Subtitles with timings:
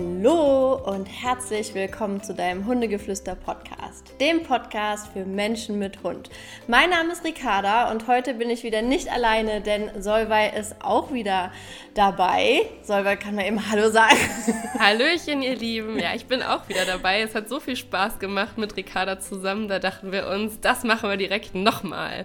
[0.00, 6.30] Hallo und herzlich willkommen zu deinem Hundegeflüster Podcast, dem Podcast für Menschen mit Hund.
[6.66, 11.12] Mein Name ist Ricarda und heute bin ich wieder nicht alleine, denn Solvay ist auch
[11.12, 11.52] wieder
[11.92, 12.62] dabei.
[12.82, 14.16] Solvay kann man eben Hallo sagen.
[14.78, 15.98] Hallöchen, ihr Lieben.
[15.98, 17.20] Ja, ich bin auch wieder dabei.
[17.20, 19.68] Es hat so viel Spaß gemacht mit Ricarda zusammen.
[19.68, 22.24] Da dachten wir uns, das machen wir direkt nochmal.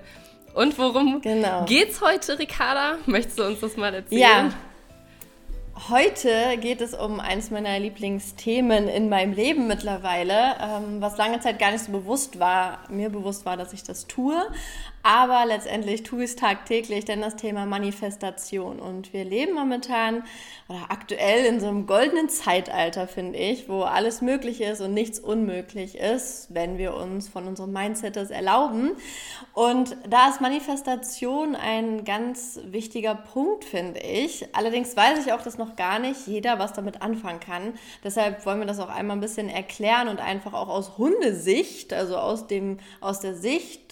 [0.54, 1.66] Und worum genau.
[1.66, 3.00] geht's heute, Ricarda?
[3.06, 4.22] Möchtest du uns das mal erzählen?
[4.22, 4.54] Ja.
[5.90, 11.60] Heute geht es um eines meiner Lieblingsthemen in meinem Leben mittlerweile, ähm, was lange Zeit
[11.60, 14.42] gar nicht so bewusst war, mir bewusst war, dass ich das tue.
[15.08, 18.80] Aber letztendlich tue ich es tagtäglich, denn das Thema Manifestation.
[18.80, 20.24] Und wir leben momentan
[20.68, 25.20] oder aktuell in so einem goldenen Zeitalter, finde ich, wo alles möglich ist und nichts
[25.20, 28.94] unmöglich ist, wenn wir uns von unserem Mindset das erlauben.
[29.54, 34.56] Und da ist Manifestation ein ganz wichtiger Punkt, finde ich.
[34.56, 37.74] Allerdings weiß ich auch, dass noch gar nicht jeder was damit anfangen kann.
[38.04, 42.18] Deshalb wollen wir das auch einmal ein bisschen erklären und einfach auch aus Hundesicht, also
[42.18, 43.86] aus dem, aus der Sicht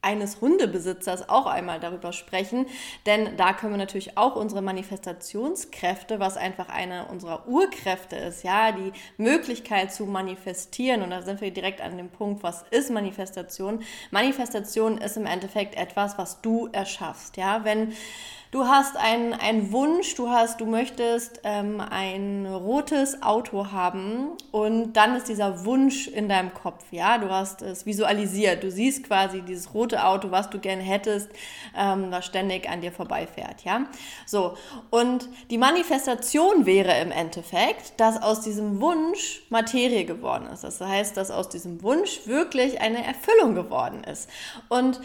[0.00, 2.66] eines Hundebesitzers auch einmal darüber sprechen,
[3.06, 8.70] denn da können wir natürlich auch unsere Manifestationskräfte, was einfach eine unserer Urkräfte ist, ja,
[8.70, 11.02] die Möglichkeit zu manifestieren.
[11.02, 13.82] Und da sind wir direkt an dem Punkt, was ist Manifestation?
[14.12, 17.92] Manifestation ist im Endeffekt etwas, was du erschaffst, ja, wenn
[18.50, 24.94] Du hast einen, einen Wunsch, du hast, du möchtest ähm, ein rotes Auto haben und
[24.94, 29.42] dann ist dieser Wunsch in deinem Kopf, ja, du hast es visualisiert, du siehst quasi
[29.42, 31.28] dieses rote Auto, was du gerne hättest,
[31.76, 33.84] ähm, was ständig an dir vorbeifährt, ja.
[34.24, 34.56] So,
[34.88, 40.64] und die Manifestation wäre im Endeffekt, dass aus diesem Wunsch Materie geworden ist.
[40.64, 44.30] Das heißt, dass aus diesem Wunsch wirklich eine Erfüllung geworden ist.
[44.70, 45.00] Und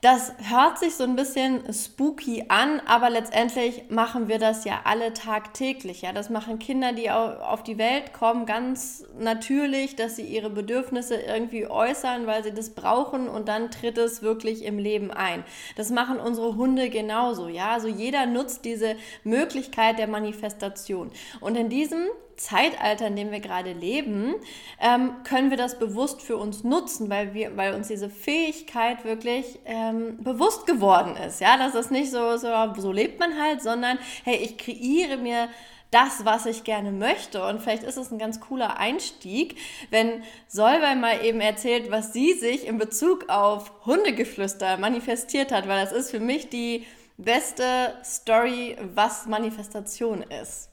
[0.00, 5.12] das hört sich so ein bisschen spooky an, aber letztendlich machen wir das ja alle
[5.12, 6.02] tagtäglich.
[6.02, 11.16] Ja, das machen Kinder, die auf die Welt kommen, ganz natürlich, dass sie ihre Bedürfnisse
[11.16, 15.42] irgendwie äußern, weil sie das brauchen und dann tritt es wirklich im Leben ein.
[15.74, 17.48] Das machen unsere Hunde genauso.
[17.48, 21.10] Ja, also jeder nutzt diese Möglichkeit der Manifestation.
[21.40, 22.06] Und in diesem
[22.38, 24.34] Zeitalter, in dem wir gerade leben,
[24.80, 29.58] ähm, können wir das bewusst für uns nutzen, weil, wir, weil uns diese Fähigkeit wirklich
[29.66, 31.40] ähm, bewusst geworden ist.
[31.40, 35.48] Ja, dass es nicht so, so, so lebt man halt, sondern hey, ich kreiere mir
[35.90, 37.44] das, was ich gerne möchte.
[37.44, 39.56] Und vielleicht ist es ein ganz cooler Einstieg,
[39.90, 45.82] wenn Solveig mal eben erzählt, was sie sich in Bezug auf Hundegeflüster manifestiert hat, weil
[45.82, 50.70] das ist für mich die beste Story, was Manifestation ist.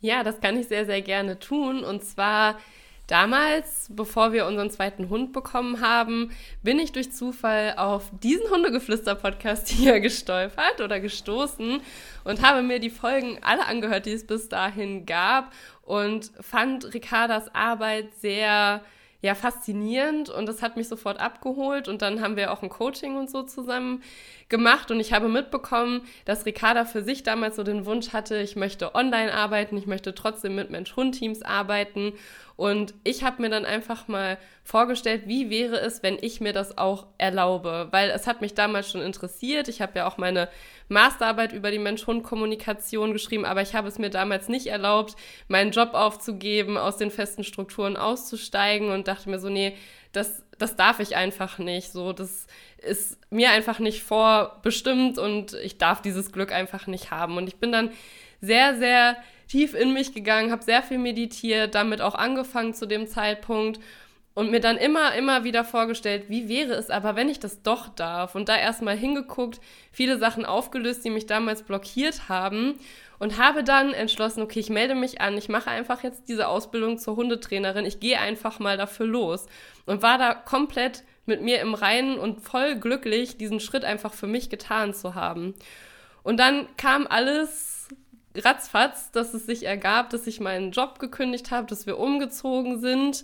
[0.00, 1.84] Ja, das kann ich sehr, sehr gerne tun.
[1.84, 2.58] Und zwar
[3.06, 6.30] damals, bevor wir unseren zweiten Hund bekommen haben,
[6.62, 11.82] bin ich durch Zufall auf diesen Hundegeflüster-Podcast hier gestolpert oder gestoßen
[12.24, 15.52] und habe mir die Folgen alle angehört, die es bis dahin gab
[15.82, 18.82] und fand Ricardas Arbeit sehr
[19.22, 23.16] ja faszinierend und das hat mich sofort abgeholt und dann haben wir auch ein Coaching
[23.16, 24.02] und so zusammen
[24.48, 28.56] gemacht und ich habe mitbekommen, dass Ricarda für sich damals so den Wunsch hatte, ich
[28.56, 32.14] möchte online arbeiten, ich möchte trotzdem mit Mensch-Hund-Teams arbeiten
[32.56, 36.78] und ich habe mir dann einfach mal vorgestellt, wie wäre es, wenn ich mir das
[36.78, 39.68] auch erlaube, weil es hat mich damals schon interessiert.
[39.68, 40.48] Ich habe ja auch meine
[40.90, 45.14] Masterarbeit über die Mensch-Hund-Kommunikation geschrieben, aber ich habe es mir damals nicht erlaubt,
[45.48, 49.76] meinen Job aufzugeben, aus den festen Strukturen auszusteigen und dachte mir so, nee,
[50.12, 51.92] das, das darf ich einfach nicht.
[51.92, 52.46] So, das
[52.78, 57.36] ist mir einfach nicht vorbestimmt und ich darf dieses Glück einfach nicht haben.
[57.36, 57.90] Und ich bin dann
[58.40, 63.06] sehr, sehr tief in mich gegangen, habe sehr viel meditiert, damit auch angefangen zu dem
[63.06, 63.80] Zeitpunkt
[64.40, 67.88] und mir dann immer, immer wieder vorgestellt, wie wäre es aber, wenn ich das doch
[67.88, 69.60] darf und da erstmal hingeguckt,
[69.92, 72.76] viele Sachen aufgelöst, die mich damals blockiert haben
[73.18, 76.96] und habe dann entschlossen, okay, ich melde mich an, ich mache einfach jetzt diese Ausbildung
[76.96, 79.44] zur Hundetrainerin, ich gehe einfach mal dafür los
[79.84, 84.26] und war da komplett mit mir im Reinen und voll glücklich, diesen Schritt einfach für
[84.26, 85.54] mich getan zu haben.
[86.22, 87.88] Und dann kam alles
[88.34, 93.22] ratzfatz, dass es sich ergab, dass ich meinen Job gekündigt habe, dass wir umgezogen sind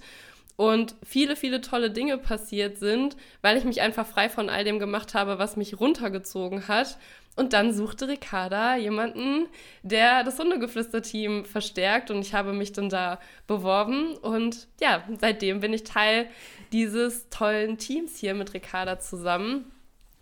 [0.57, 4.79] und viele, viele tolle Dinge passiert sind, weil ich mich einfach frei von all dem
[4.79, 6.99] gemacht habe, was mich runtergezogen hat.
[7.37, 9.47] Und dann suchte Ricarda jemanden,
[9.83, 15.75] der das Hundegeflüster-Team verstärkt und ich habe mich dann da beworben und ja, seitdem bin
[15.75, 16.31] ich Teil
[16.73, 19.71] dieses tollen Teams hier mit Ricarda zusammen.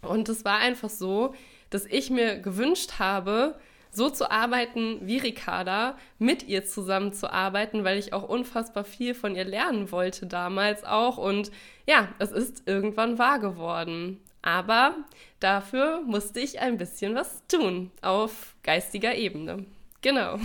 [0.02, 1.34] Und es war einfach so,
[1.70, 3.58] dass ich mir gewünscht habe,
[3.96, 9.14] so zu arbeiten wie Ricarda, mit ihr zusammen zu arbeiten, weil ich auch unfassbar viel
[9.14, 11.18] von ihr lernen wollte damals auch.
[11.18, 11.50] Und
[11.86, 14.20] ja, es ist irgendwann wahr geworden.
[14.42, 14.96] Aber
[15.40, 19.64] dafür musste ich ein bisschen was tun auf geistiger Ebene.
[20.02, 20.38] Genau.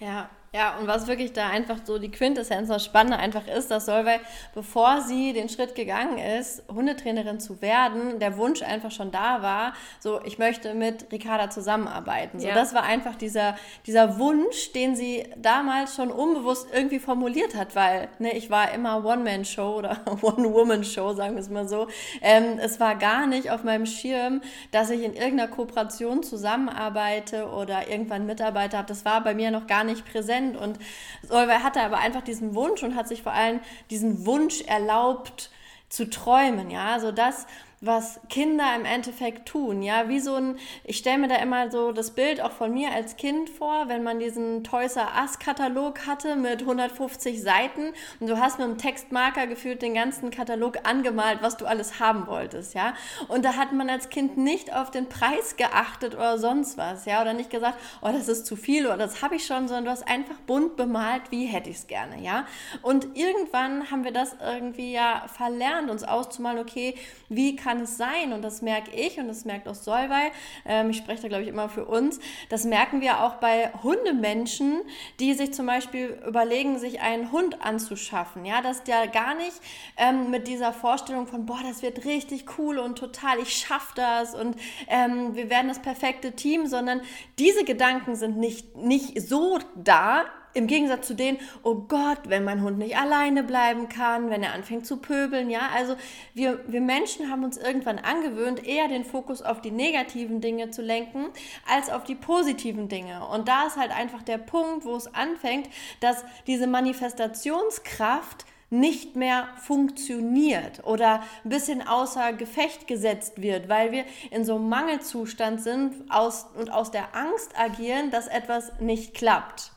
[0.00, 3.86] Ja, Ja, und was wirklich da einfach so die Quintessenz das Spannende einfach ist, dass
[3.86, 4.20] Solveig,
[4.54, 9.72] bevor sie den Schritt gegangen ist, Hundetrainerin zu werden, der Wunsch einfach schon da war,
[9.98, 12.38] so, ich möchte mit Ricarda zusammenarbeiten.
[12.38, 12.54] So, ja.
[12.54, 13.56] das war einfach dieser,
[13.86, 19.06] dieser Wunsch, den sie damals schon unbewusst irgendwie formuliert hat, weil, ne, ich war immer
[19.06, 21.88] One-Man-Show oder One-Woman-Show, sagen wir es mal so.
[22.20, 27.88] Ähm, es war gar nicht auf meinem Schirm, dass ich in irgendeiner Kooperation zusammenarbeite oder
[27.88, 28.88] irgendwann Mitarbeiter habe.
[28.88, 30.56] Das war bei mir noch gar nicht präsent Prozent.
[30.56, 30.78] Und
[31.22, 33.60] Solveig hatte aber einfach diesen Wunsch und hat sich vor allem
[33.90, 35.50] diesen Wunsch erlaubt
[35.88, 37.46] zu träumen, ja, so das
[37.82, 39.82] was Kinder im Endeffekt tun.
[39.82, 42.92] Ja, wie so ein, ich stelle mir da immer so das Bild auch von mir
[42.92, 48.28] als Kind vor, wenn man diesen Toys R Us Katalog hatte mit 150 Seiten und
[48.28, 52.74] du hast mit einem Textmarker gefühlt den ganzen Katalog angemalt, was du alles haben wolltest,
[52.74, 52.94] ja.
[53.26, 57.20] Und da hat man als Kind nicht auf den Preis geachtet oder sonst was, ja,
[57.20, 59.90] oder nicht gesagt, oh, das ist zu viel oder das habe ich schon, sondern du
[59.90, 62.46] hast einfach bunt bemalt, wie hätte ich es gerne, ja.
[62.80, 66.94] Und irgendwann haben wir das irgendwie ja verlernt, uns auszumalen, okay,
[67.28, 70.30] wie kann kann es sein, und das merke ich und das merkt auch Solvay,
[70.66, 72.20] ähm, ich spreche da glaube ich immer für uns,
[72.50, 74.82] das merken wir auch bei Hundemenschen,
[75.20, 78.44] die sich zum Beispiel überlegen, sich einen Hund anzuschaffen.
[78.44, 79.58] Ja, dass der gar nicht
[79.96, 84.34] ähm, mit dieser Vorstellung von, boah, das wird richtig cool und total, ich schaffe das
[84.34, 84.54] und
[84.88, 87.00] ähm, wir werden das perfekte Team, sondern
[87.38, 92.62] diese Gedanken sind nicht, nicht so da im Gegensatz zu denen, oh Gott, wenn mein
[92.62, 95.96] Hund nicht alleine bleiben kann, wenn er anfängt zu pöbeln, ja, also
[96.34, 100.82] wir, wir Menschen haben uns irgendwann angewöhnt, eher den Fokus auf die negativen Dinge zu
[100.82, 101.26] lenken,
[101.68, 103.26] als auf die positiven Dinge.
[103.26, 105.68] Und da ist halt einfach der Punkt, wo es anfängt,
[106.00, 114.06] dass diese Manifestationskraft nicht mehr funktioniert oder ein bisschen außer Gefecht gesetzt wird, weil wir
[114.30, 119.71] in so einem Mangelzustand sind aus, und aus der Angst agieren, dass etwas nicht klappt.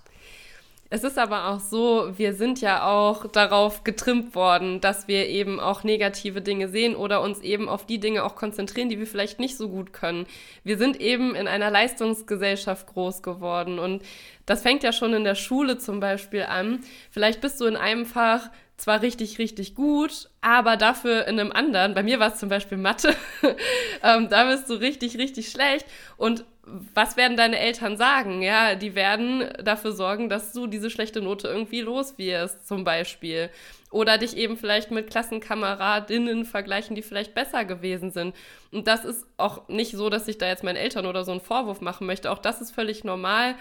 [0.92, 5.60] Es ist aber auch so, wir sind ja auch darauf getrimmt worden, dass wir eben
[5.60, 9.40] auch negative Dinge sehen oder uns eben auf die Dinge auch konzentrieren, die wir vielleicht
[9.40, 10.28] nicht so gut können.
[10.64, 14.04] Wir sind eben in einer Leistungsgesellschaft groß geworden und
[14.46, 16.84] das fängt ja schon in der Schule zum Beispiel an.
[17.10, 21.94] Vielleicht bist du in einem Fach zwar richtig, richtig gut, aber dafür in einem anderen,
[21.94, 23.16] bei mir war es zum Beispiel Mathe,
[24.04, 25.86] ähm, da bist du richtig, richtig schlecht
[26.18, 26.46] und
[26.94, 28.42] was werden deine Eltern sagen?
[28.42, 33.50] Ja, die werden dafür sorgen, dass du diese schlechte Note irgendwie los wirst, zum Beispiel.
[33.92, 38.36] Oder dich eben vielleicht mit Klassenkameradinnen vergleichen, die vielleicht besser gewesen sind.
[38.76, 41.40] Und das ist auch nicht so, dass ich da jetzt meinen Eltern oder so einen
[41.40, 42.30] Vorwurf machen möchte.
[42.30, 43.56] Auch das ist völlig normal.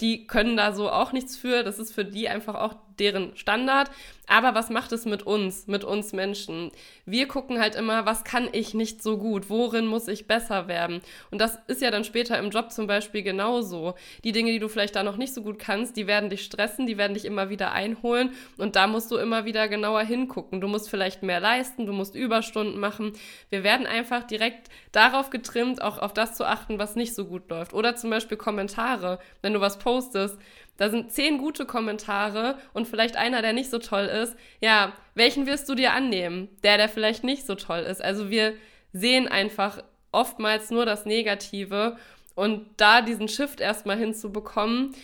[0.00, 1.64] Die können da so auch nichts für.
[1.64, 3.90] Das ist für die einfach auch deren Standard.
[4.26, 6.70] Aber was macht es mit uns, mit uns Menschen?
[7.04, 9.50] Wir gucken halt immer, was kann ich nicht so gut?
[9.50, 11.00] Worin muss ich besser werden?
[11.32, 13.94] Und das ist ja dann später im Job zum Beispiel genauso.
[14.22, 16.86] Die Dinge, die du vielleicht da noch nicht so gut kannst, die werden dich stressen,
[16.86, 18.30] die werden dich immer wieder einholen.
[18.56, 20.60] Und da musst du immer wieder genauer hingucken.
[20.60, 23.14] Du musst vielleicht mehr leisten, du musst Überstunden machen.
[23.48, 24.49] Wir werden einfach direkt
[24.92, 27.74] darauf getrimmt, auch auf das zu achten, was nicht so gut läuft.
[27.74, 29.18] Oder zum Beispiel Kommentare.
[29.42, 30.38] Wenn du was postest,
[30.76, 34.34] da sind zehn gute Kommentare und vielleicht einer, der nicht so toll ist.
[34.60, 36.48] Ja, welchen wirst du dir annehmen?
[36.62, 38.02] Der, der vielleicht nicht so toll ist.
[38.02, 38.54] Also wir
[38.92, 39.82] sehen einfach
[40.12, 41.96] oftmals nur das Negative
[42.34, 44.94] und da diesen Shift erstmal hinzubekommen,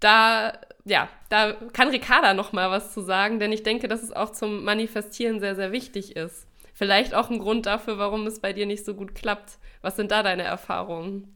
[0.00, 4.12] da ja, da kann Ricarda noch mal was zu sagen, denn ich denke, dass es
[4.12, 6.45] auch zum Manifestieren sehr sehr wichtig ist.
[6.76, 9.56] Vielleicht auch ein Grund dafür, warum es bei dir nicht so gut klappt.
[9.80, 11.32] Was sind da deine Erfahrungen?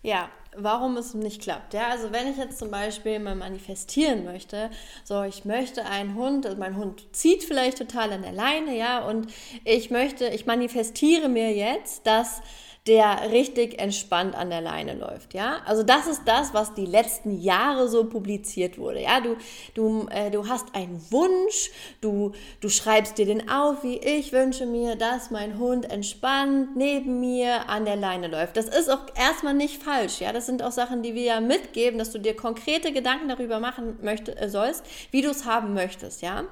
[0.00, 1.74] Ja, warum es nicht klappt.
[1.74, 4.70] Ja, also wenn ich jetzt zum Beispiel mal manifestieren möchte,
[5.02, 9.04] so ich möchte einen Hund, also mein Hund zieht vielleicht total an der Leine, ja,
[9.04, 9.26] und
[9.64, 12.40] ich möchte, ich manifestiere mir jetzt, dass
[12.86, 15.58] der richtig entspannt an der Leine läuft, ja.
[15.66, 19.20] Also das ist das, was die letzten Jahre so publiziert wurde, ja.
[19.20, 19.36] Du,
[19.74, 21.70] du, äh, du hast einen Wunsch,
[22.00, 27.20] du, du schreibst dir den auf, wie ich wünsche mir, dass mein Hund entspannt neben
[27.20, 28.56] mir an der Leine läuft.
[28.56, 30.32] Das ist auch erstmal nicht falsch, ja.
[30.32, 33.98] Das sind auch Sachen, die wir ja mitgeben, dass du dir konkrete Gedanken darüber machen
[34.00, 36.44] möchtest, äh, sollst, wie du es haben möchtest, ja.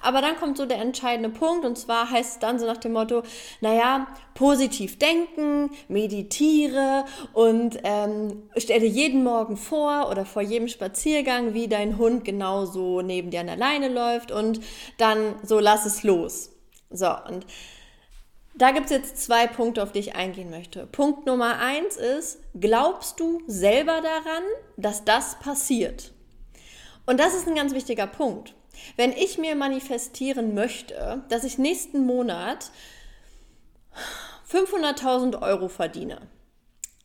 [0.00, 2.94] Aber dann kommt so der entscheidende Punkt und zwar heißt es dann so nach dem
[2.94, 3.22] Motto,
[3.60, 11.68] naja, positiv denken, meditiere und ähm, stelle jeden Morgen vor oder vor jedem Spaziergang, wie
[11.68, 14.60] dein Hund genauso neben dir an der Leine läuft und
[14.98, 16.50] dann so lass es los.
[16.90, 17.46] So, und
[18.56, 20.86] da gibt es jetzt zwei Punkte, auf die ich eingehen möchte.
[20.86, 24.42] Punkt Nummer eins ist, glaubst du selber daran,
[24.76, 26.12] dass das passiert?
[27.04, 28.54] Und das ist ein ganz wichtiger Punkt.
[28.96, 32.70] Wenn ich mir manifestieren möchte, dass ich nächsten Monat
[34.54, 36.20] 500.000 Euro verdiene,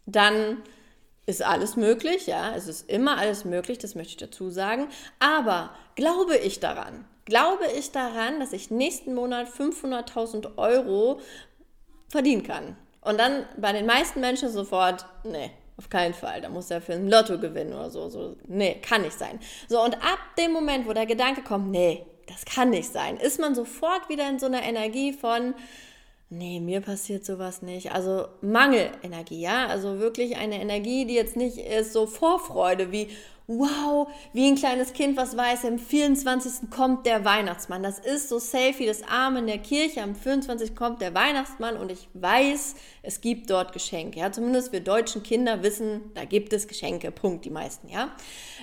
[0.06, 0.62] dann
[1.26, 4.88] ist alles möglich, ja, es ist immer alles möglich, das möchte ich dazu sagen.
[5.20, 7.06] Aber glaube ich daran?
[7.26, 11.20] Glaube ich daran, dass ich nächsten Monat 500.000 Euro
[12.08, 12.76] verdienen kann?
[13.02, 16.42] Und dann bei den meisten Menschen sofort, nee, auf keinen Fall.
[16.42, 18.10] Da muss er für ein Lotto gewinnen oder so.
[18.10, 18.36] so.
[18.48, 19.40] Nee, kann nicht sein.
[19.70, 23.40] So, und ab dem Moment, wo der Gedanke kommt, nee, das kann nicht sein, ist
[23.40, 25.56] man sofort wieder in so einer Energie von,
[26.30, 27.92] nee, mir passiert sowas nicht.
[27.92, 29.68] Also Mangelenergie, ja.
[29.68, 33.10] Also wirklich eine Energie, die jetzt nicht ist so Vorfreude wie,
[33.48, 36.70] wow, wie ein kleines Kind, was weiß, am 24.
[36.70, 37.82] kommt der Weihnachtsmann.
[37.82, 40.04] Das ist so safe wie das Arm in der Kirche.
[40.04, 40.76] Am 24.
[40.76, 44.20] kommt der Weihnachtsmann und ich weiß, es gibt dort Geschenke.
[44.20, 47.12] Ja, zumindest wir deutschen Kinder wissen, da gibt es Geschenke.
[47.12, 48.12] Punkt, die meisten, ja.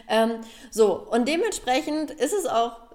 [0.09, 0.37] Ähm,
[0.71, 2.86] so, und dementsprechend ist es auch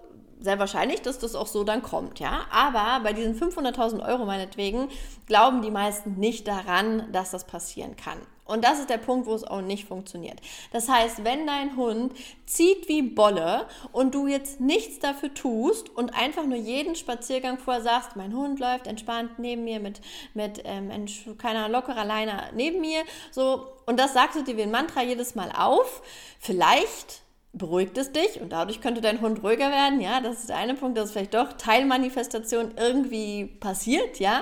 [0.42, 2.42] sehr wahrscheinlich, dass das auch so dann kommt, ja.
[2.52, 4.90] Aber bei diesen 500.000 Euro meinetwegen
[5.28, 8.18] glauben die meisten nicht daran, dass das passieren kann.
[8.52, 10.42] Und das ist der Punkt, wo es auch nicht funktioniert.
[10.74, 12.14] Das heißt, wenn dein Hund
[12.46, 17.82] zieht wie Bolle und du jetzt nichts dafür tust und einfach nur jeden Spaziergang vorher
[17.82, 20.02] sagst, mein Hund läuft entspannt neben mir mit,
[20.34, 20.92] mit ähm,
[21.38, 25.34] keiner lockerer Leine neben mir, so, und das sagst du dir wie ein Mantra jedes
[25.34, 26.02] Mal auf,
[26.40, 27.22] vielleicht
[27.54, 30.00] beruhigt es dich und dadurch könnte dein Hund ruhiger werden.
[30.00, 34.42] Ja, das ist der eine Punkt, dass vielleicht doch Teilmanifestation irgendwie passiert, ja.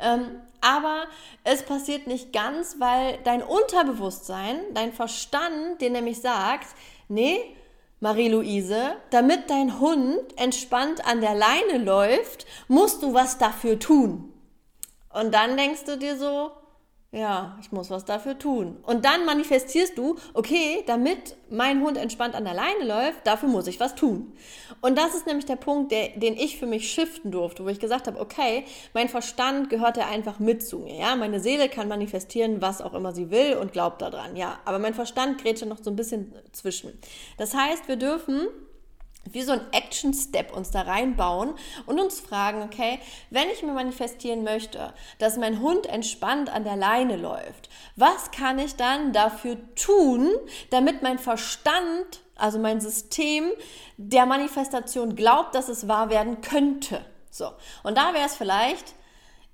[0.00, 1.04] Ähm, aber
[1.42, 6.68] es passiert nicht ganz, weil dein Unterbewusstsein, dein Verstand dir nämlich sagt,
[7.08, 7.38] nee,
[8.00, 14.32] Marie-Louise, damit dein Hund entspannt an der Leine läuft, musst du was dafür tun.
[15.12, 16.50] Und dann denkst du dir so,
[17.14, 18.76] ja, ich muss was dafür tun.
[18.82, 23.68] Und dann manifestierst du, okay, damit mein Hund entspannt an der Leine läuft, dafür muss
[23.68, 24.32] ich was tun.
[24.80, 27.78] Und das ist nämlich der Punkt, der, den ich für mich shiften durfte, wo ich
[27.78, 30.96] gesagt habe, okay, mein Verstand gehört ja einfach mit zu mir.
[30.96, 34.34] Ja, meine Seele kann manifestieren, was auch immer sie will und glaubt daran.
[34.34, 36.98] Ja, aber mein Verstand grätscht noch so ein bisschen zwischen.
[37.38, 38.48] Das heißt, wir dürfen
[39.30, 41.54] wie so ein Action-Step uns da reinbauen
[41.86, 42.98] und uns fragen, okay,
[43.30, 48.58] wenn ich mir manifestieren möchte, dass mein Hund entspannt an der Leine läuft, was kann
[48.58, 50.30] ich dann dafür tun,
[50.70, 53.50] damit mein Verstand, also mein System
[53.96, 57.04] der Manifestation glaubt, dass es wahr werden könnte?
[57.30, 57.50] So,
[57.82, 58.94] und da wäre es vielleicht,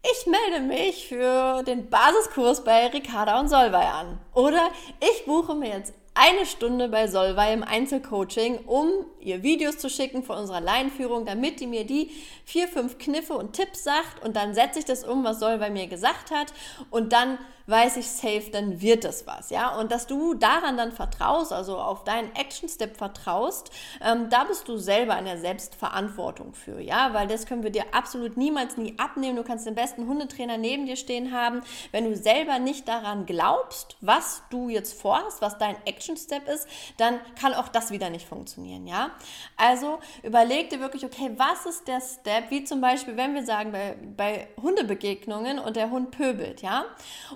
[0.03, 4.19] ich melde mich für den Basiskurs bei Ricarda und Solvay an.
[4.33, 8.89] Oder ich buche mir jetzt eine Stunde bei Solvay im Einzelcoaching, um
[9.21, 12.11] ihr Videos zu schicken von unserer Leinführung, damit die mir die
[12.45, 14.25] vier, fünf Kniffe und Tipps sagt.
[14.25, 16.53] Und dann setze ich das um, was Solvay mir gesagt hat.
[16.91, 17.39] Und dann
[17.71, 19.79] weiß ich safe, dann wird das was, ja.
[19.79, 23.71] Und dass du daran dann vertraust, also auf deinen Action-Step vertraust,
[24.05, 27.85] ähm, da bist du selber in der Selbstverantwortung für, ja, weil das können wir dir
[27.93, 29.37] absolut niemals nie abnehmen.
[29.37, 31.63] Du kannst den besten Hundetrainer neben dir stehen haben.
[31.93, 37.21] Wenn du selber nicht daran glaubst, was du jetzt vorhast, was dein Action-Step ist, dann
[37.41, 39.11] kann auch das wieder nicht funktionieren, ja.
[39.57, 43.71] Also überleg dir wirklich, okay, was ist der Step, wie zum Beispiel, wenn wir sagen,
[43.71, 46.85] bei, bei Hundebegegnungen und der Hund pöbelt, ja,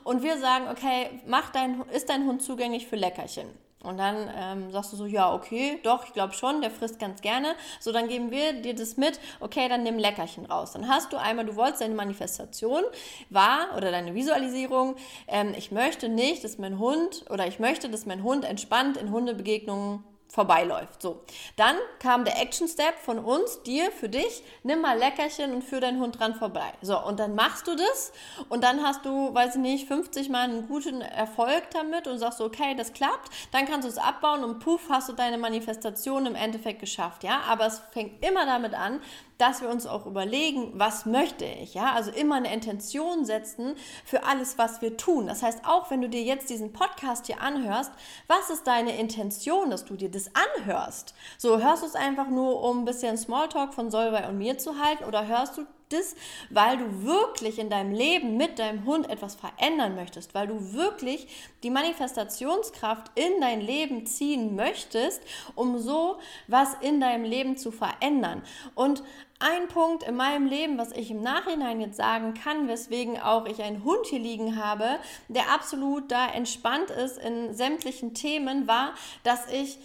[0.03, 3.49] und wir sagen, okay, mach dein, ist dein Hund zugänglich für Leckerchen?
[3.85, 7.21] Und dann ähm, sagst du so, ja, okay, doch, ich glaube schon, der frisst ganz
[7.21, 7.55] gerne.
[7.81, 10.73] So, dann geben wir dir das mit, okay, dann nimm Leckerchen raus.
[10.73, 12.83] Dann hast du einmal, du wolltest deine Manifestation
[13.29, 14.97] war oder deine Visualisierung,
[15.29, 19.11] ähm, ich möchte nicht, dass mein Hund oder ich möchte, dass mein Hund entspannt in
[19.11, 20.03] Hundebegegnungen
[20.35, 21.01] vorbeiläuft.
[21.01, 21.21] So,
[21.57, 25.81] dann kam der Action Step von uns, dir, für dich, nimm mal Leckerchen und führ
[25.81, 26.73] deinen Hund dran vorbei.
[26.83, 28.13] So, und dann machst du das.
[28.49, 32.41] Und dann hast du, weiß ich nicht, 50 Mal einen guten Erfolg damit und sagst,
[32.41, 36.35] okay, das klappt, dann kannst du es abbauen und puff, hast du deine Manifestation im
[36.35, 39.01] Endeffekt geschafft, ja, aber es fängt immer damit an,
[39.39, 41.93] dass wir uns auch überlegen, was möchte ich, ja?
[41.93, 43.75] Also immer eine Intention setzen
[44.05, 45.27] für alles, was wir tun.
[45.27, 47.93] Das heißt, auch wenn du dir jetzt diesen Podcast hier anhörst,
[48.29, 51.15] was ist deine Intention, dass du dir das anhörst?
[51.39, 54.79] So, hörst du es einfach nur, um ein bisschen Smalltalk von Solvay und mir zu
[54.79, 56.15] halten oder hörst du das,
[56.51, 61.29] weil du wirklich in deinem Leben mit deinem Hund etwas verändern möchtest, weil du wirklich
[61.63, 65.23] die Manifestationskraft in dein Leben ziehen möchtest,
[65.55, 68.43] um so was in deinem Leben zu verändern.
[68.75, 69.03] Und
[69.41, 73.63] ein Punkt in meinem Leben, was ich im Nachhinein jetzt sagen kann, weswegen auch ich
[73.63, 74.99] einen Hund hier liegen habe,
[75.29, 79.79] der absolut da entspannt ist in sämtlichen Themen, war, dass ich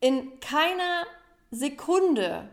[0.00, 1.06] in keiner
[1.50, 2.48] Sekunde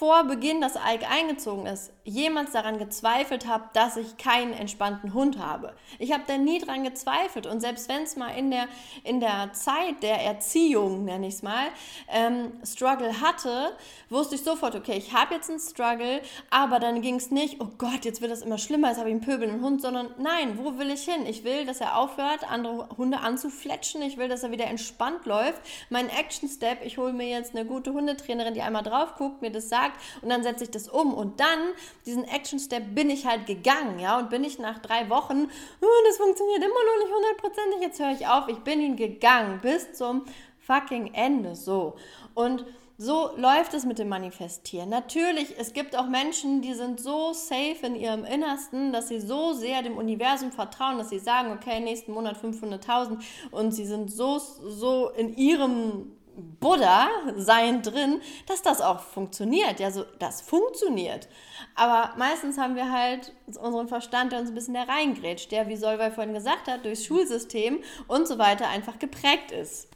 [0.00, 5.38] vor Beginn das Alk eingezogen ist, jemals daran gezweifelt habe, dass ich keinen entspannten Hund
[5.38, 5.74] habe.
[5.98, 8.66] Ich habe da nie dran gezweifelt und selbst wenn es mal in der,
[9.04, 11.66] in der Zeit der Erziehung, nenne ich es mal,
[12.08, 13.76] ähm, Struggle hatte,
[14.08, 17.68] wusste ich sofort, okay, ich habe jetzt einen Struggle, aber dann ging es nicht, oh
[17.76, 20.78] Gott, jetzt wird das immer schlimmer, jetzt habe ich einen pöbelnden Hund, sondern nein, wo
[20.78, 21.26] will ich hin?
[21.26, 25.60] Ich will, dass er aufhört, andere Hunde anzufletschen, ich will, dass er wieder entspannt läuft.
[25.90, 29.50] Mein Action Step, ich hole mir jetzt eine gute Hundetrainerin, die einmal drauf guckt, mir
[29.50, 29.89] das sagt
[30.22, 31.58] und dann setze ich das um und dann
[32.06, 35.86] diesen Action Step bin ich halt gegangen, ja, und bin ich nach drei Wochen, oh,
[36.06, 39.92] das funktioniert immer noch nicht hundertprozentig, jetzt höre ich auf, ich bin ihn gegangen bis
[39.92, 40.24] zum
[40.58, 41.96] fucking Ende, so.
[42.34, 42.64] Und
[43.02, 44.90] so läuft es mit dem Manifestieren.
[44.90, 49.54] Natürlich, es gibt auch Menschen, die sind so safe in ihrem Innersten, dass sie so
[49.54, 53.18] sehr dem Universum vertrauen, dass sie sagen, okay, nächsten Monat 500.000
[53.52, 59.80] und sie sind so, so in ihrem Buddha-Sein drin, dass das auch funktioniert.
[59.80, 61.28] Ja, so, das funktioniert.
[61.74, 65.76] Aber meistens haben wir halt unseren Verstand, der uns ein bisschen da reingrätscht, der, wie
[65.76, 69.88] Solveig vorhin gesagt hat, durchs Schulsystem und so weiter einfach geprägt ist.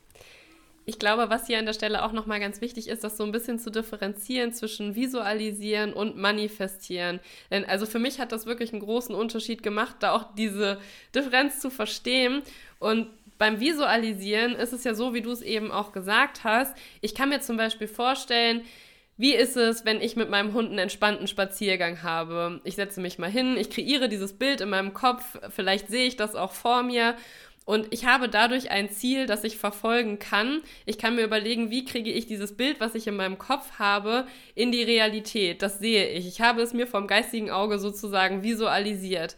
[0.87, 3.33] Ich glaube, was hier an der Stelle auch nochmal ganz wichtig ist, das so ein
[3.33, 7.21] bisschen zu differenzieren zwischen Visualisieren und Manifestieren.
[7.51, 10.79] Denn also für mich hat das wirklich einen großen Unterschied gemacht, da auch diese
[11.15, 12.43] Differenz zu verstehen.
[12.81, 16.77] Und beim Visualisieren ist es ja so, wie du es eben auch gesagt hast.
[17.01, 18.63] Ich kann mir zum Beispiel vorstellen,
[19.17, 22.61] wie ist es, wenn ich mit meinem Hund einen entspannten Spaziergang habe?
[22.65, 26.17] Ich setze mich mal hin, ich kreiere dieses Bild in meinem Kopf, vielleicht sehe ich
[26.17, 27.17] das auch vor mir
[27.65, 30.63] und ich habe dadurch ein Ziel, das ich verfolgen kann.
[30.85, 34.27] Ich kann mir überlegen, wie kriege ich dieses Bild, was ich in meinem Kopf habe,
[34.55, 35.63] in die Realität.
[35.63, 36.27] Das sehe ich.
[36.27, 39.37] Ich habe es mir vom geistigen Auge sozusagen visualisiert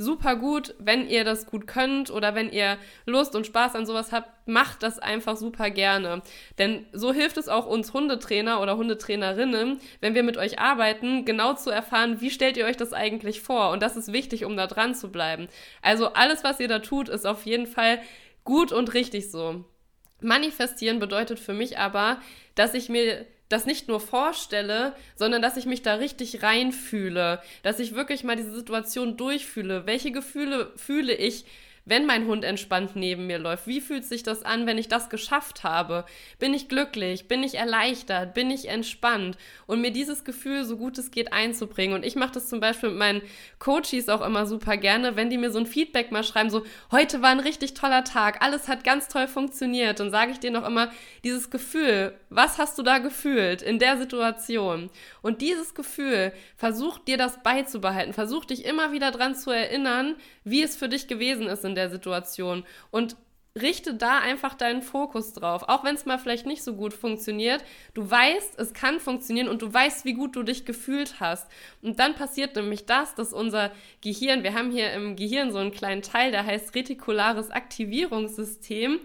[0.00, 4.12] super gut, wenn ihr das gut könnt oder wenn ihr Lust und Spaß an sowas
[4.12, 6.22] habt, macht das einfach super gerne.
[6.58, 11.52] Denn so hilft es auch uns Hundetrainer oder Hundetrainerinnen, wenn wir mit euch arbeiten, genau
[11.52, 13.70] zu erfahren, wie stellt ihr euch das eigentlich vor.
[13.72, 15.48] Und das ist wichtig, um da dran zu bleiben.
[15.82, 18.00] Also alles, was ihr da tut, ist auf jeden Fall
[18.44, 19.66] gut und richtig so.
[20.22, 22.20] Manifestieren bedeutet für mich aber,
[22.54, 27.80] dass ich mir das nicht nur vorstelle, sondern dass ich mich da richtig reinfühle, dass
[27.80, 29.86] ich wirklich mal diese Situation durchfühle.
[29.86, 31.44] Welche Gefühle fühle ich,
[31.84, 33.66] wenn mein Hund entspannt neben mir läuft?
[33.66, 36.04] Wie fühlt sich das an, wenn ich das geschafft habe?
[36.38, 37.28] Bin ich glücklich?
[37.28, 38.34] Bin ich erleichtert?
[38.34, 39.36] Bin ich entspannt?
[39.66, 41.94] Und mir dieses Gefühl so gut es geht einzubringen.
[41.94, 43.22] Und ich mache das zum Beispiel mit meinen
[43.58, 47.22] Coaches auch immer super gerne, wenn die mir so ein Feedback mal schreiben, so, heute
[47.22, 50.00] war ein richtig toller Tag, alles hat ganz toll funktioniert.
[50.00, 50.90] Dann sage ich denen auch immer,
[51.24, 54.90] dieses Gefühl, was hast du da gefühlt in der Situation?
[55.22, 60.62] Und dieses Gefühl, versuch dir das beizubehalten, versuch dich immer wieder dran zu erinnern, wie
[60.62, 63.16] es für dich gewesen ist in der Situation und
[63.60, 65.64] richte da einfach deinen Fokus drauf.
[65.68, 69.62] Auch wenn es mal vielleicht nicht so gut funktioniert, du weißt, es kann funktionieren und
[69.62, 71.50] du weißt, wie gut du dich gefühlt hast.
[71.82, 75.72] Und dann passiert nämlich das, dass unser Gehirn, wir haben hier im Gehirn so einen
[75.72, 79.00] kleinen Teil, der heißt retikulares Aktivierungssystem,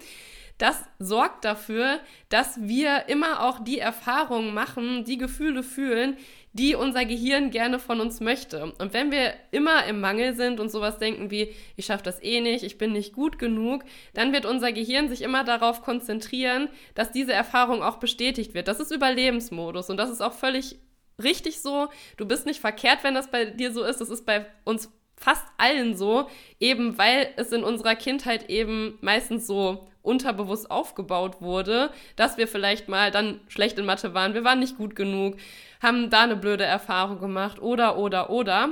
[0.58, 2.00] das sorgt dafür,
[2.30, 6.18] dass wir immer auch die Erfahrungen machen, die Gefühle fühlen,
[6.56, 8.74] die unser Gehirn gerne von uns möchte.
[8.80, 12.40] Und wenn wir immer im Mangel sind und sowas denken wie, ich schaffe das eh
[12.40, 17.12] nicht, ich bin nicht gut genug, dann wird unser Gehirn sich immer darauf konzentrieren, dass
[17.12, 18.70] diese Erfahrung auch bestätigt wird.
[18.70, 20.78] Das ist Überlebensmodus und das ist auch völlig
[21.22, 21.90] richtig so.
[22.16, 24.00] Du bist nicht verkehrt, wenn das bei dir so ist.
[24.00, 26.30] Das ist bei uns fast allen so,
[26.62, 32.88] eben weil es in unserer Kindheit eben meistens so unterbewusst aufgebaut wurde, dass wir vielleicht
[32.88, 35.38] mal dann schlecht in Mathe waren, wir waren nicht gut genug,
[35.82, 38.70] haben da eine blöde Erfahrung gemacht oder, oder, oder.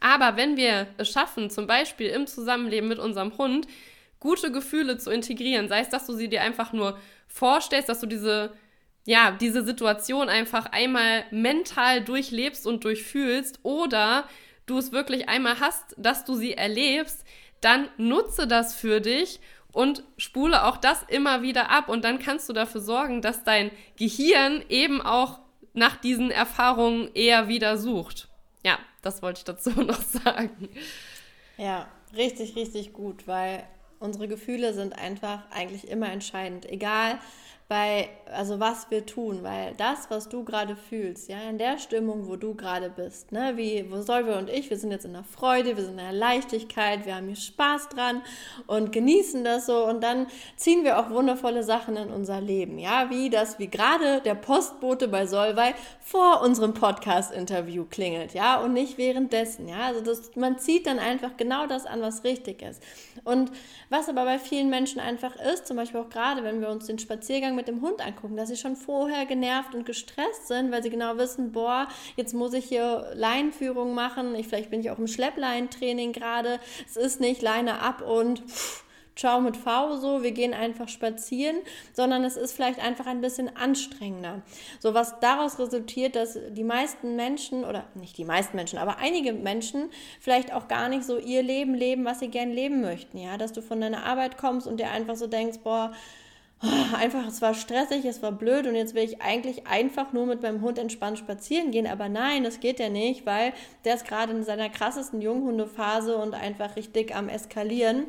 [0.00, 3.66] Aber wenn wir es schaffen, zum Beispiel im Zusammenleben mit unserem Hund,
[4.18, 8.06] gute Gefühle zu integrieren, sei es, dass du sie dir einfach nur vorstellst, dass du
[8.06, 8.52] diese,
[9.04, 14.28] ja, diese Situation einfach einmal mental durchlebst und durchfühlst oder
[14.66, 17.24] du es wirklich einmal hast, dass du sie erlebst,
[17.60, 19.40] dann nutze das für dich
[19.72, 23.70] und spule auch das immer wieder ab und dann kannst du dafür sorgen, dass dein
[23.96, 25.40] Gehirn eben auch
[25.74, 28.28] nach diesen Erfahrungen eher wieder sucht.
[28.64, 30.68] Ja, das wollte ich dazu noch sagen.
[31.56, 33.64] Ja, richtig, richtig gut, weil
[33.98, 36.68] unsere Gefühle sind einfach eigentlich immer entscheidend.
[36.68, 37.18] Egal,
[37.72, 42.28] bei, also was wir tun, weil das, was du gerade fühlst, ja, in der Stimmung,
[42.28, 45.24] wo du gerade bist, ne, wie wo Solve und ich, wir sind jetzt in der
[45.24, 48.20] Freude, wir sind in der Leichtigkeit, wir haben hier Spaß dran
[48.66, 53.08] und genießen das so und dann ziehen wir auch wundervolle Sachen in unser Leben, ja,
[53.08, 58.98] wie das, wie gerade der Postbote bei Solvay vor unserem Podcast-Interview klingelt, ja, und nicht
[58.98, 62.82] währenddessen, ja, also das, man zieht dann einfach genau das an, was richtig ist.
[63.24, 63.50] Und
[63.88, 66.98] was aber bei vielen Menschen einfach ist, zum Beispiel auch gerade, wenn wir uns den
[66.98, 70.82] Spaziergang mit mit dem Hund angucken, dass sie schon vorher genervt und gestresst sind, weil
[70.82, 74.98] sie genau wissen, boah, jetzt muss ich hier Leinenführung machen, ich, vielleicht bin ich auch
[74.98, 80.32] im Schleppleintraining gerade, es ist nicht Leine ab und pff, ciao mit V so, wir
[80.32, 81.56] gehen einfach spazieren,
[81.92, 84.42] sondern es ist vielleicht einfach ein bisschen anstrengender.
[84.80, 89.32] So was daraus resultiert, dass die meisten Menschen oder nicht die meisten Menschen, aber einige
[89.34, 93.36] Menschen vielleicht auch gar nicht so ihr Leben leben, was sie gern leben möchten, ja,
[93.36, 95.92] dass du von deiner Arbeit kommst und dir einfach so denkst, boah,
[96.96, 100.42] einfach, es war stressig, es war blöd und jetzt will ich eigentlich einfach nur mit
[100.42, 101.86] meinem Hund entspannt spazieren gehen.
[101.86, 103.52] Aber nein, das geht ja nicht, weil
[103.84, 108.06] der ist gerade in seiner krassesten Junghundephase und einfach richtig am Eskalieren.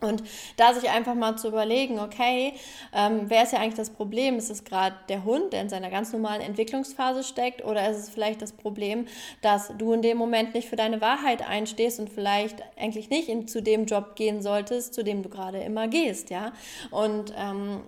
[0.00, 0.22] Und
[0.56, 2.54] da sich einfach mal zu überlegen, okay,
[2.94, 4.36] ähm, wer ist ja eigentlich das Problem?
[4.36, 8.08] Ist es gerade der Hund, der in seiner ganz normalen Entwicklungsphase steckt, oder ist es
[8.08, 9.06] vielleicht das Problem,
[9.42, 13.46] dass du in dem Moment nicht für deine Wahrheit einstehst und vielleicht eigentlich nicht in,
[13.46, 16.52] zu dem Job gehen solltest, zu dem du gerade immer gehst, ja?
[16.90, 17.82] Und ähm,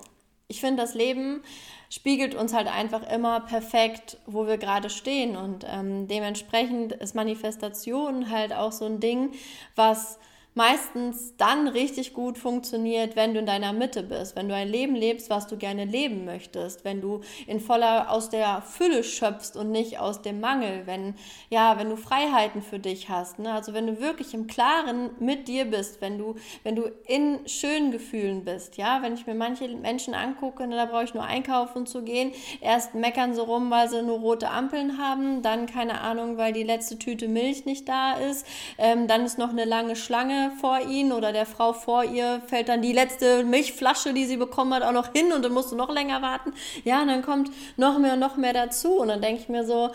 [0.49, 1.43] ich finde, das Leben
[1.89, 8.31] spiegelt uns halt einfach immer perfekt, wo wir gerade stehen und ähm, dementsprechend ist Manifestation
[8.31, 9.33] halt auch so ein Ding,
[9.77, 10.19] was
[10.55, 14.95] meistens dann richtig gut funktioniert, wenn du in deiner Mitte bist, wenn du ein Leben
[14.95, 19.71] lebst, was du gerne leben möchtest, wenn du in voller aus der Fülle schöpfst und
[19.71, 21.15] nicht aus dem Mangel, wenn
[21.49, 23.53] ja, wenn du Freiheiten für dich hast, ne?
[23.53, 26.35] also wenn du wirklich im Klaren mit dir bist, wenn du
[26.65, 30.85] wenn du in schönen Gefühlen bist, ja, wenn ich mir manche Menschen angucke, ne, da
[30.85, 34.99] brauche ich nur einkaufen zu gehen, erst meckern sie rum, weil sie nur rote Ampeln
[34.99, 39.39] haben, dann keine Ahnung, weil die letzte Tüte Milch nicht da ist, ähm, dann ist
[39.39, 43.45] noch eine lange Schlange vor ihnen oder der Frau vor ihr fällt dann die letzte
[43.45, 46.53] Milchflasche, die sie bekommen hat, auch noch hin und dann musst du noch länger warten.
[46.85, 49.65] Ja, und dann kommt noch mehr und noch mehr dazu und dann denke ich mir
[49.65, 49.91] so,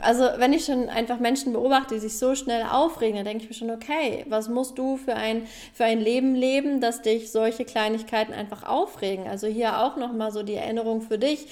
[0.00, 3.50] also, wenn ich schon einfach Menschen beobachte, die sich so schnell aufregen, dann denke ich
[3.50, 7.64] mir schon, okay, was musst du für ein, für ein Leben leben, dass dich solche
[7.64, 9.28] Kleinigkeiten einfach aufregen?
[9.28, 11.46] Also hier auch nochmal so die Erinnerung für dich.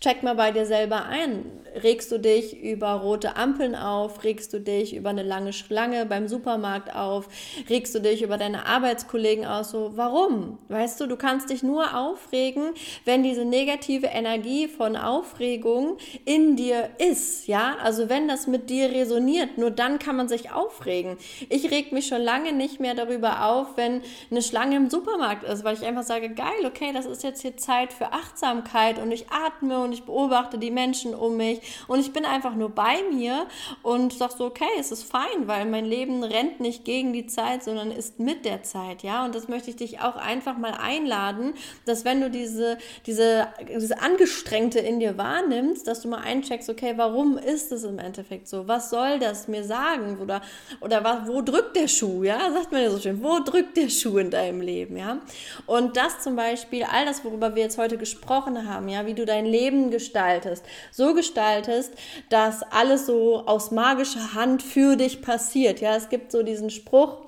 [0.00, 1.44] Check mal bei dir selber ein.
[1.82, 4.22] Regst du dich über rote Ampeln auf?
[4.22, 7.28] Regst du dich über eine lange Schlange beim Supermarkt auf?
[7.68, 9.70] Regst du dich über deine Arbeitskollegen aus?
[9.70, 10.58] So, warum?
[10.68, 12.70] Weißt du, du kannst dich nur aufregen,
[13.04, 18.70] wenn diese negative Energie von Aufregung in dir ist ist, ja, also wenn das mit
[18.70, 21.16] dir resoniert, nur dann kann man sich aufregen.
[21.48, 25.64] Ich reg mich schon lange nicht mehr darüber auf, wenn eine Schlange im Supermarkt ist,
[25.64, 29.26] weil ich einfach sage, geil, okay, das ist jetzt hier Zeit für Achtsamkeit und ich
[29.30, 33.46] atme und ich beobachte die Menschen um mich und ich bin einfach nur bei mir
[33.82, 37.64] und sag so, okay, es ist fein, weil mein Leben rennt nicht gegen die Zeit,
[37.64, 41.54] sondern ist mit der Zeit, ja, und das möchte ich dich auch einfach mal einladen,
[41.86, 46.97] dass wenn du diese, diese, diese Angestrengte in dir wahrnimmst, dass du mal eincheckst, okay,
[46.98, 48.68] warum ist es im Endeffekt so?
[48.68, 50.18] Was soll das mir sagen?
[50.20, 50.42] Oder,
[50.80, 52.24] oder was, wo drückt der Schuh?
[52.24, 53.22] Ja, sagt man ja so schön.
[53.22, 54.96] Wo drückt der Schuh in deinem Leben?
[54.96, 55.20] Ja,
[55.66, 59.24] und das zum Beispiel, all das, worüber wir jetzt heute gesprochen haben, ja, wie du
[59.24, 61.92] dein Leben gestaltest, so gestaltest,
[62.28, 65.80] dass alles so aus magischer Hand für dich passiert.
[65.80, 67.27] Ja, es gibt so diesen Spruch,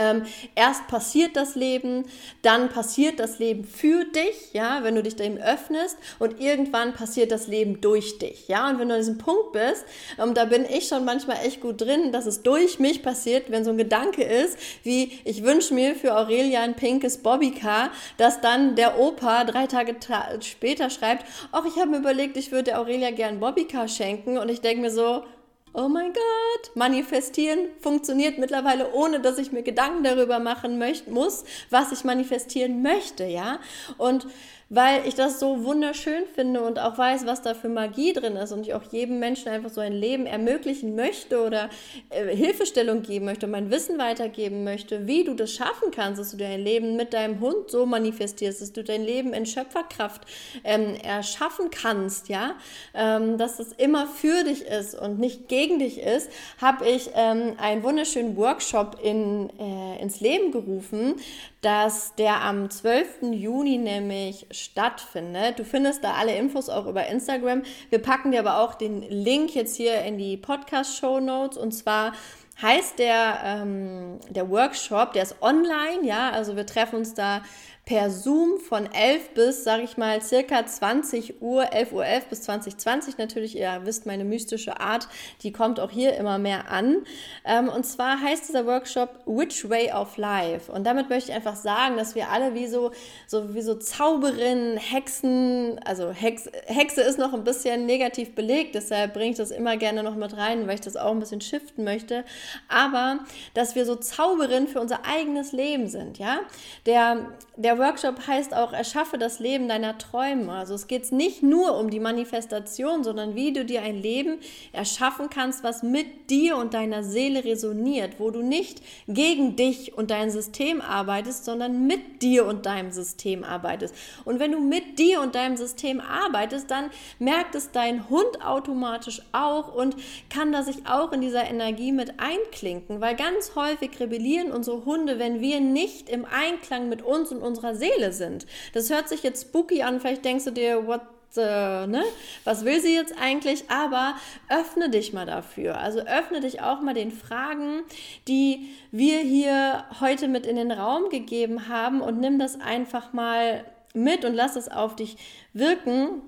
[0.00, 0.22] ähm,
[0.54, 2.06] erst passiert das Leben,
[2.42, 7.30] dann passiert das Leben für dich, ja, wenn du dich dem öffnest und irgendwann passiert
[7.30, 8.68] das Leben durch dich, ja.
[8.68, 9.84] Und wenn du an diesem Punkt bist,
[10.18, 13.64] ähm, da bin ich schon manchmal echt gut drin, dass es durch mich passiert, wenn
[13.64, 18.74] so ein Gedanke ist, wie ich wünsche mir für Aurelia ein pinkes Bobbycar, dass dann
[18.74, 19.96] der Opa drei Tage
[20.40, 24.62] später schreibt, ach, ich habe mir überlegt, ich würde Aurelia gern Bobbycar schenken und ich
[24.62, 25.24] denke mir so,
[25.72, 31.44] oh mein Gott, manifestieren funktioniert mittlerweile, ohne dass ich mir Gedanken darüber machen möchte, muss,
[31.70, 33.60] was ich manifestieren möchte, ja.
[33.96, 34.26] Und
[34.72, 38.52] weil ich das so wunderschön finde und auch weiß, was da für Magie drin ist
[38.52, 41.68] und ich auch jedem Menschen einfach so ein Leben ermöglichen möchte oder
[42.10, 46.36] äh, Hilfestellung geben möchte mein Wissen weitergeben möchte, wie du das schaffen kannst, dass du
[46.36, 50.22] dein Leben mit deinem Hund so manifestierst, dass du dein Leben in Schöpferkraft
[50.62, 52.54] ähm, erschaffen kannst, ja,
[52.94, 56.30] ähm, dass das immer für dich ist und nicht gegen dich ist,
[56.62, 61.16] habe ich ähm, einen wunderschönen Workshop in, äh, ins Leben gerufen,
[61.60, 63.32] dass der am 12.
[63.32, 65.58] Juni nämlich stattfindet.
[65.58, 67.62] Du findest da alle Infos auch über Instagram.
[67.88, 72.12] Wir packen dir aber auch den Link jetzt hier in die Podcast-Show Notes und zwar
[72.60, 77.42] heißt der, ähm, der Workshop, der ist online, ja, also wir treffen uns da
[77.90, 82.42] per Zoom von 11 bis, sage ich mal, circa 20 Uhr, 11.11 Uhr 11 bis
[82.42, 85.08] 2020 natürlich, ihr wisst, meine mystische Art,
[85.42, 86.98] die kommt auch hier immer mehr an.
[87.44, 90.70] Ähm, und zwar heißt dieser Workshop Which Way of Life?
[90.70, 92.92] Und damit möchte ich einfach sagen, dass wir alle wie so,
[93.26, 99.14] so, wie so Zauberinnen, Hexen, also Hex, Hexe ist noch ein bisschen negativ belegt, deshalb
[99.14, 101.82] bringe ich das immer gerne noch mit rein, weil ich das auch ein bisschen shiften
[101.82, 102.24] möchte.
[102.68, 103.18] Aber,
[103.54, 106.38] dass wir so Zauberinnen für unser eigenes Leben sind, ja?
[106.86, 107.26] Der,
[107.56, 110.52] der Workshop heißt auch, erschaffe das Leben deiner Träume.
[110.52, 114.38] Also es geht nicht nur um die Manifestation, sondern wie du dir ein Leben
[114.72, 120.10] erschaffen kannst, was mit dir und deiner Seele resoniert, wo du nicht gegen dich und
[120.10, 123.94] dein System arbeitest, sondern mit dir und deinem System arbeitest.
[124.24, 129.22] Und wenn du mit dir und deinem System arbeitest, dann merkt es dein Hund automatisch
[129.32, 129.96] auch und
[130.28, 135.18] kann da sich auch in dieser Energie mit einklinken, weil ganz häufig rebellieren unsere Hunde,
[135.18, 138.46] wenn wir nicht im Einklang mit uns und unserer Seele sind.
[138.74, 141.02] Das hört sich jetzt spooky an, vielleicht denkst du dir, what
[141.36, 142.02] ne?
[142.44, 143.70] was will sie jetzt eigentlich?
[143.70, 144.14] Aber
[144.48, 145.78] öffne dich mal dafür.
[145.78, 147.82] Also öffne dich auch mal den Fragen,
[148.26, 153.64] die wir hier heute mit in den Raum gegeben haben und nimm das einfach mal
[153.94, 155.16] mit und lass es auf dich
[155.52, 156.22] wirken.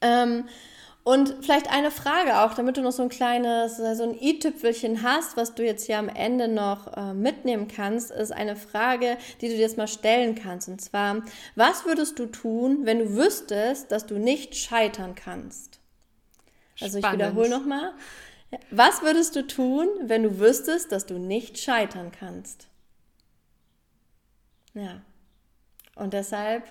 [0.00, 0.44] Ähm,
[1.08, 5.38] und vielleicht eine Frage auch, damit du noch so ein kleines, so ein i-Tüpfelchen hast,
[5.38, 9.54] was du jetzt hier am Ende noch äh, mitnehmen kannst, ist eine Frage, die du
[9.54, 10.68] dir jetzt mal stellen kannst.
[10.68, 11.22] Und zwar,
[11.56, 15.80] was würdest du tun, wenn du wüsstest, dass du nicht scheitern kannst?
[16.78, 17.22] Also Spannend.
[17.22, 17.94] ich wiederhole nochmal.
[18.70, 22.68] Was würdest du tun, wenn du wüsstest, dass du nicht scheitern kannst?
[24.74, 25.00] Ja.
[25.94, 26.64] Und deshalb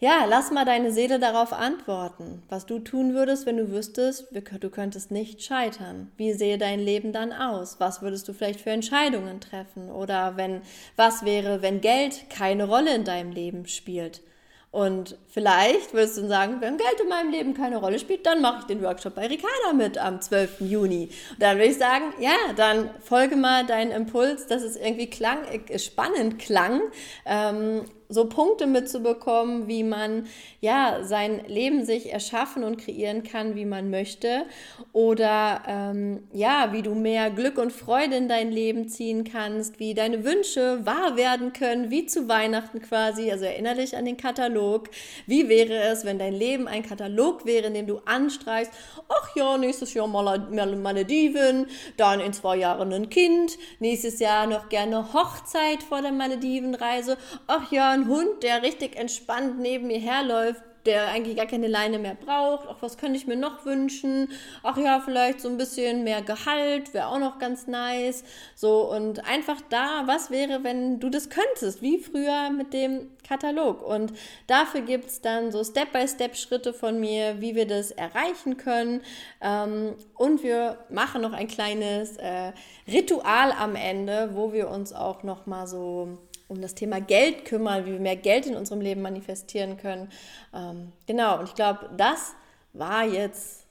[0.00, 4.70] ja, lass mal deine Seele darauf antworten, was du tun würdest, wenn du wüsstest, du
[4.70, 6.12] könntest nicht scheitern.
[6.16, 7.80] Wie sehe dein Leben dann aus?
[7.80, 9.90] Was würdest du vielleicht für Entscheidungen treffen?
[9.90, 10.62] Oder wenn,
[10.94, 14.22] was wäre, wenn Geld keine Rolle in deinem Leben spielt?
[14.70, 18.58] Und vielleicht würdest du sagen, wenn Geld in meinem Leben keine Rolle spielt, dann mache
[18.60, 20.62] ich den Workshop bei Ricarda mit am 12.
[20.62, 21.10] Juni.
[21.30, 25.44] Und dann würde ich sagen, ja, dann folge mal deinen Impuls, dass es irgendwie klang,
[25.44, 26.80] äh, spannend klang.
[27.24, 30.26] Ähm, so Punkte mitzubekommen, wie man
[30.60, 34.44] ja sein Leben sich erschaffen und kreieren kann, wie man möchte.
[34.92, 39.94] Oder ähm, ja, wie du mehr Glück und Freude in dein Leben ziehen kannst, wie
[39.94, 43.30] deine Wünsche wahr werden können, wie zu Weihnachten quasi.
[43.30, 44.88] Also erinnere dich an den Katalog.
[45.28, 48.72] Wie wäre es, wenn dein Leben ein Katalog wäre, in dem du anstreichst,
[49.10, 51.66] ach ja, nächstes Jahr mal Malediven,
[51.98, 57.70] dann in zwei Jahren ein Kind, nächstes Jahr noch gerne Hochzeit vor der Maledivenreise, ach
[57.70, 62.14] ja, ein Hund, der richtig entspannt neben mir herläuft, der eigentlich gar keine Leine mehr
[62.14, 62.66] braucht.
[62.66, 64.30] Auch was könnte ich mir noch wünschen?
[64.62, 68.24] Ach ja, vielleicht so ein bisschen mehr Gehalt wäre auch noch ganz nice.
[68.54, 73.86] So und einfach da, was wäre, wenn du das könntest, wie früher mit dem Katalog.
[73.86, 74.14] Und
[74.46, 79.02] dafür gibt es dann so Step-by-Step-Schritte von mir, wie wir das erreichen können.
[79.42, 82.52] Ähm, und wir machen noch ein kleines äh,
[82.90, 86.16] Ritual am Ende, wo wir uns auch noch mal so
[86.48, 90.10] um das Thema Geld kümmern, wie wir mehr Geld in unserem Leben manifestieren können.
[90.54, 92.34] Ähm, genau, und ich glaube, das
[92.72, 93.66] war jetzt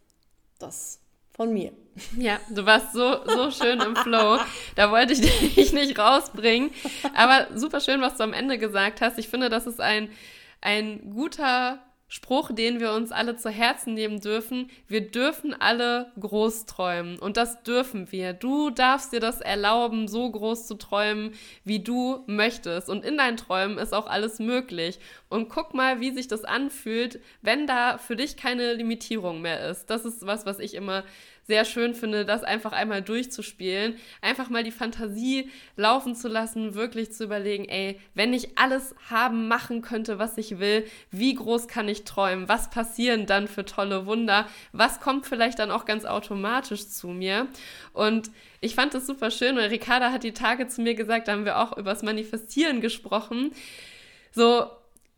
[0.59, 0.99] das
[1.35, 1.71] von mir.
[2.17, 4.39] Ja, du warst so, so schön im Flow.
[4.75, 5.21] Da wollte ich
[5.55, 6.71] dich nicht rausbringen.
[7.15, 9.17] Aber super schön, was du am Ende gesagt hast.
[9.17, 10.09] Ich finde, das ist ein,
[10.61, 14.69] ein guter Spruch, den wir uns alle zu Herzen nehmen dürfen.
[14.87, 17.19] Wir dürfen alle groß träumen.
[17.19, 18.31] Und das dürfen wir.
[18.31, 21.33] Du darfst dir das erlauben, so groß zu träumen,
[21.65, 22.89] wie du möchtest.
[22.89, 24.99] Und in deinen Träumen ist auch alles möglich.
[25.27, 29.89] Und guck mal, wie sich das anfühlt, wenn da für dich keine Limitierung mehr ist.
[29.89, 31.03] Das ist was, was ich immer
[31.47, 37.13] sehr schön finde, das einfach einmal durchzuspielen, einfach mal die Fantasie laufen zu lassen, wirklich
[37.13, 41.87] zu überlegen, ey, wenn ich alles haben, machen könnte, was ich will, wie groß kann
[41.87, 42.49] ich träumen?
[42.49, 44.47] Was passieren dann für tolle Wunder?
[44.73, 47.47] Was kommt vielleicht dann auch ganz automatisch zu mir?
[47.93, 48.29] Und
[48.59, 51.45] ich fand das super schön, weil Ricarda hat die Tage zu mir gesagt, da haben
[51.45, 53.51] wir auch übers Manifestieren gesprochen.
[54.31, 54.67] So,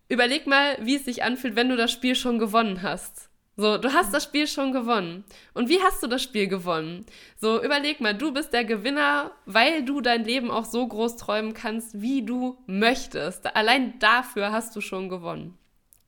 [0.09, 3.28] überleg mal, wie es sich anfühlt, wenn du das Spiel schon gewonnen hast.
[3.59, 5.25] So, du hast das Spiel schon gewonnen.
[5.53, 7.05] Und wie hast du das Spiel gewonnen?
[7.35, 11.53] So, überleg mal, du bist der Gewinner, weil du dein Leben auch so groß träumen
[11.53, 13.53] kannst, wie du möchtest.
[13.57, 15.57] Allein dafür hast du schon gewonnen.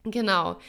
[0.06, 0.60] Genau.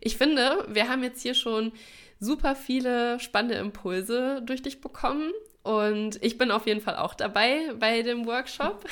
[0.00, 1.72] Ich finde, wir haben jetzt hier schon
[2.20, 5.32] super viele spannende Impulse durch dich bekommen.
[5.62, 8.82] Und ich bin auf jeden Fall auch dabei bei dem Workshop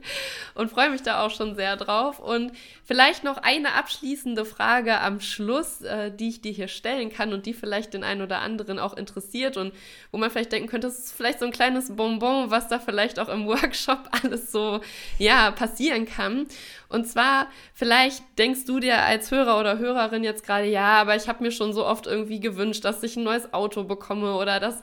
[0.54, 2.18] und freue mich da auch schon sehr drauf.
[2.20, 2.52] Und
[2.84, 7.46] vielleicht noch eine abschließende Frage am Schluss, äh, die ich dir hier stellen kann und
[7.46, 9.72] die vielleicht den einen oder anderen auch interessiert und
[10.12, 13.18] wo man vielleicht denken könnte, das ist vielleicht so ein kleines Bonbon, was da vielleicht
[13.18, 14.82] auch im Workshop alles so,
[15.18, 16.46] ja, passieren kann.
[16.90, 21.28] Und zwar, vielleicht denkst du dir als Hörer oder Hörerin jetzt gerade, ja, aber ich
[21.28, 24.82] habe mir schon so oft irgendwie gewünscht, dass ich ein neues Auto bekomme oder dass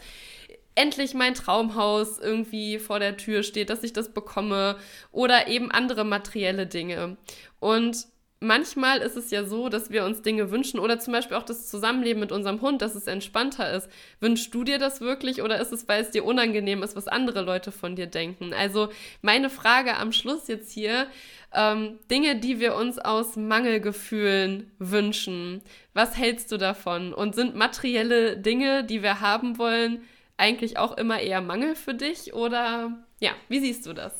[0.77, 4.77] endlich mein Traumhaus irgendwie vor der Tür steht, dass ich das bekomme
[5.11, 7.17] oder eben andere materielle Dinge.
[7.59, 8.07] Und
[8.39, 11.67] manchmal ist es ja so, dass wir uns Dinge wünschen oder zum Beispiel auch das
[11.67, 13.89] Zusammenleben mit unserem Hund, dass es entspannter ist.
[14.19, 17.41] Wünschst du dir das wirklich oder ist es, weil es dir unangenehm ist, was andere
[17.41, 18.53] Leute von dir denken?
[18.53, 18.89] Also
[19.23, 21.07] meine Frage am Schluss jetzt hier,
[21.53, 25.61] ähm, Dinge, die wir uns aus Mangelgefühlen wünschen.
[25.93, 27.13] Was hältst du davon?
[27.13, 30.03] Und sind materielle Dinge, die wir haben wollen,
[30.37, 34.13] eigentlich auch immer eher Mangel für dich oder ja, wie siehst du das?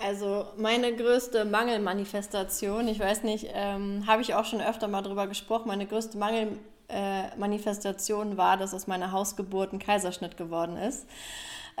[0.00, 5.26] Also meine größte Mangelmanifestation, ich weiß nicht, ähm, habe ich auch schon öfter mal drüber
[5.26, 11.04] gesprochen, meine größte Mangelmanifestation war, dass aus meiner Hausgeburt ein Kaiserschnitt geworden ist.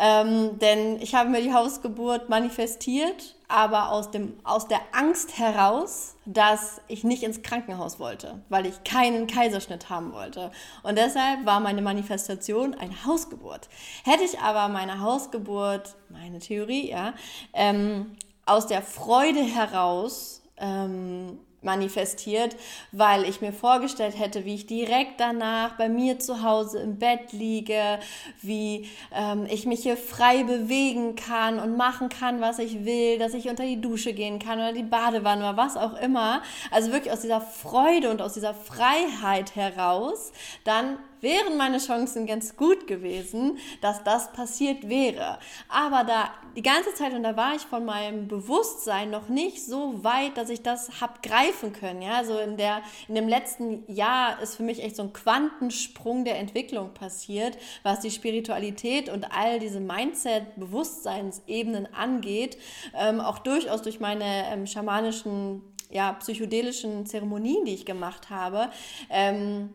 [0.00, 6.14] Ähm, denn ich habe mir die Hausgeburt manifestiert, aber aus, dem, aus der Angst heraus,
[6.24, 10.52] dass ich nicht ins Krankenhaus wollte, weil ich keinen Kaiserschnitt haben wollte.
[10.84, 13.68] Und deshalb war meine Manifestation eine Hausgeburt.
[14.04, 17.14] Hätte ich aber meine Hausgeburt, meine Theorie, ja,
[17.52, 22.56] ähm, aus der Freude heraus ähm, manifestiert,
[22.92, 27.32] weil ich mir vorgestellt hätte, wie ich direkt danach bei mir zu Hause im Bett
[27.32, 27.98] liege,
[28.42, 33.34] wie ähm, ich mich hier frei bewegen kann und machen kann, was ich will, dass
[33.34, 36.42] ich unter die Dusche gehen kann oder die Badewanne oder was auch immer.
[36.70, 40.32] Also wirklich aus dieser Freude und aus dieser Freiheit heraus
[40.64, 45.38] dann wären meine Chancen ganz gut gewesen, dass das passiert wäre.
[45.68, 50.02] Aber da die ganze Zeit, und da war ich von meinem Bewusstsein noch nicht so
[50.02, 52.02] weit, dass ich das hab greifen können.
[52.02, 56.24] Ja, so in der, in dem letzten Jahr ist für mich echt so ein Quantensprung
[56.24, 62.58] der Entwicklung passiert, was die Spiritualität und all diese Mindset-Bewusstseinsebenen angeht.
[62.94, 68.70] Ähm, auch durchaus durch meine ähm, schamanischen ja, psychedelischen Zeremonien, die ich gemacht habe.
[69.10, 69.70] Ähm,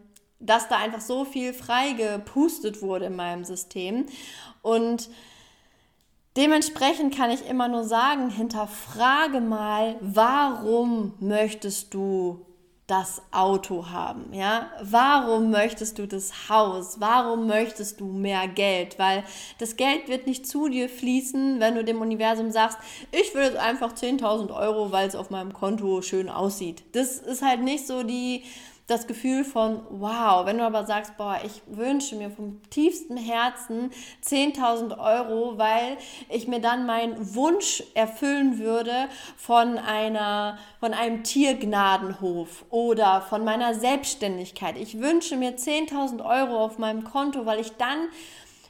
[0.46, 4.06] dass da einfach so viel frei gepustet wurde in meinem System.
[4.62, 5.10] Und
[6.38, 12.46] dementsprechend kann ich immer nur sagen, hinterfrage mal, warum möchtest du
[12.88, 14.70] das Auto haben, ja?
[14.82, 17.00] Warum möchtest du das Haus?
[17.00, 19.00] Warum möchtest du mehr Geld?
[19.00, 19.24] Weil
[19.58, 22.78] das Geld wird nicht zu dir fließen, wenn du dem Universum sagst,
[23.12, 26.84] ich will jetzt einfach 10.000 Euro, weil es auf meinem Konto schön aussieht.
[26.92, 28.44] Das ist halt nicht so die,
[28.94, 33.92] das Gefühl von, wow, wenn du aber sagst, boah, ich wünsche mir vom tiefsten Herzen
[34.24, 35.98] 10.000 Euro, weil
[36.30, 43.74] ich mir dann meinen Wunsch erfüllen würde von einer, von einem Tiergnadenhof oder von meiner
[43.74, 44.78] Selbstständigkeit.
[44.78, 48.08] Ich wünsche mir 10.000 Euro auf meinem Konto, weil ich dann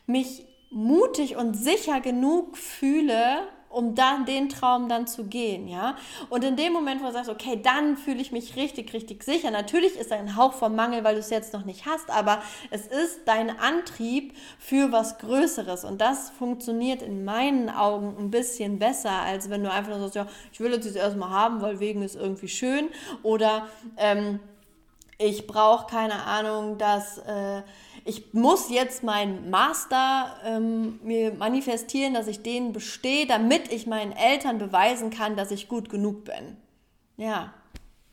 [0.08, 5.96] mich mutig und sicher genug fühle, um dann den Traum dann zu gehen, ja.
[6.30, 9.52] Und in dem Moment, wo du sagst, okay, dann fühle ich mich richtig, richtig sicher.
[9.52, 12.88] Natürlich ist ein Hauch vom Mangel, weil du es jetzt noch nicht hast, aber es
[12.88, 15.86] ist dein Antrieb für was Größeres.
[15.86, 20.16] Und das funktioniert in meinen Augen ein bisschen besser, als wenn du einfach nur sagst,
[20.16, 22.90] ja, ich will jetzt erstmal haben, weil wegen ist irgendwie schön.
[23.24, 24.40] Oder ähm,
[25.18, 27.62] ich brauche keine Ahnung, dass äh,
[28.06, 34.12] ich muss jetzt meinen Master ähm, mir manifestieren, dass ich den bestehe, damit ich meinen
[34.12, 36.58] Eltern beweisen kann, dass ich gut genug bin.
[37.18, 37.54] Ja,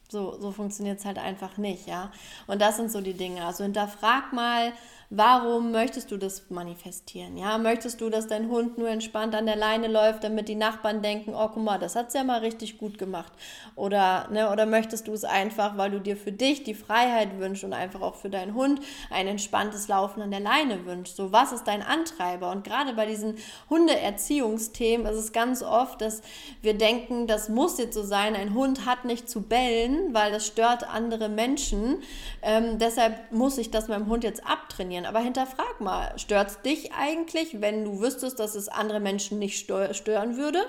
[0.08, 2.10] so, so funktioniert es halt einfach nicht, ja.
[2.46, 3.44] Und das sind so die Dinge.
[3.44, 4.72] Also hinterfrag mal,
[5.12, 7.36] Warum möchtest du das manifestieren?
[7.36, 11.02] Ja, möchtest du, dass dein Hund nur entspannt an der Leine läuft, damit die Nachbarn
[11.02, 13.32] denken, oh, guck mal, das hat's ja mal richtig gut gemacht?
[13.74, 17.64] Oder, ne, oder möchtest du es einfach, weil du dir für dich die Freiheit wünschst
[17.64, 21.16] und einfach auch für deinen Hund ein entspanntes Laufen an der Leine wünschst?
[21.16, 22.52] So, was ist dein Antreiber?
[22.52, 23.34] Und gerade bei diesen
[23.68, 26.22] Hundeerziehungsthemen ist es ganz oft, dass
[26.62, 30.46] wir denken, das muss jetzt so sein, ein Hund hat nicht zu bellen, weil das
[30.46, 31.96] stört andere Menschen.
[32.42, 35.06] Ähm, deshalb muss ich das meinem Hund jetzt abtrainieren funktionieren.
[35.06, 39.58] Aber hinterfrag mal, stört es dich eigentlich, wenn du wüsstest, dass es andere Menschen nicht
[39.58, 40.60] stören würde?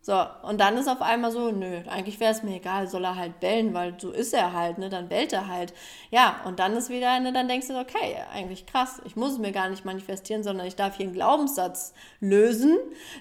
[0.00, 3.16] So, und dann ist auf einmal so, nö, eigentlich wäre es mir egal, soll er
[3.16, 5.74] halt bellen, weil so ist er halt, ne, dann bellt er halt.
[6.10, 9.38] Ja, und dann ist wieder, ne, dann denkst du, okay, eigentlich krass, ich muss es
[9.38, 12.78] mir gar nicht manifestieren, sondern ich darf hier einen Glaubenssatz lösen,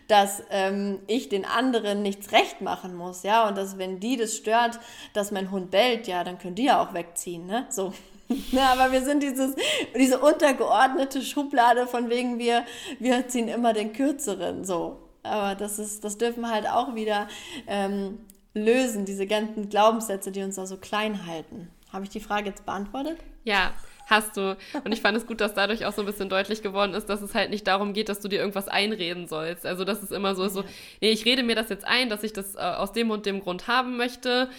[0.07, 4.35] dass ähm, ich den anderen nichts recht machen muss, ja, und dass, wenn die das
[4.35, 4.79] stört,
[5.13, 7.91] dass mein Hund bellt, ja, dann können die ja auch wegziehen, ne, so.
[8.51, 9.55] Na, aber wir sind dieses,
[9.95, 12.65] diese untergeordnete Schublade von wegen wir,
[12.99, 14.99] wir ziehen immer den kürzeren, so.
[15.23, 17.27] Aber das ist, das dürfen wir halt auch wieder
[17.67, 18.19] ähm,
[18.53, 21.69] lösen, diese ganzen Glaubenssätze, die uns da so klein halten.
[21.91, 23.17] Habe ich die Frage jetzt beantwortet?
[23.43, 23.73] Ja,
[24.07, 24.57] hast du.
[24.83, 27.21] Und ich fand es gut, dass dadurch auch so ein bisschen deutlich geworden ist, dass
[27.21, 29.65] es halt nicht darum geht, dass du dir irgendwas einreden sollst.
[29.65, 30.63] Also, dass es immer so ist, so,
[31.01, 33.39] nee, ich rede mir das jetzt ein, dass ich das äh, aus dem und dem
[33.39, 34.49] Grund haben möchte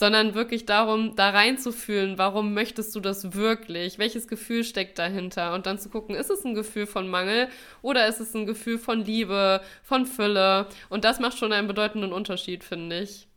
[0.00, 3.98] sondern wirklich darum, da reinzufühlen, warum möchtest du das wirklich?
[3.98, 5.52] Welches Gefühl steckt dahinter?
[5.52, 7.48] Und dann zu gucken, ist es ein Gefühl von Mangel
[7.82, 10.68] oder ist es ein Gefühl von Liebe, von Fülle?
[10.88, 13.28] Und das macht schon einen bedeutenden Unterschied, finde ich.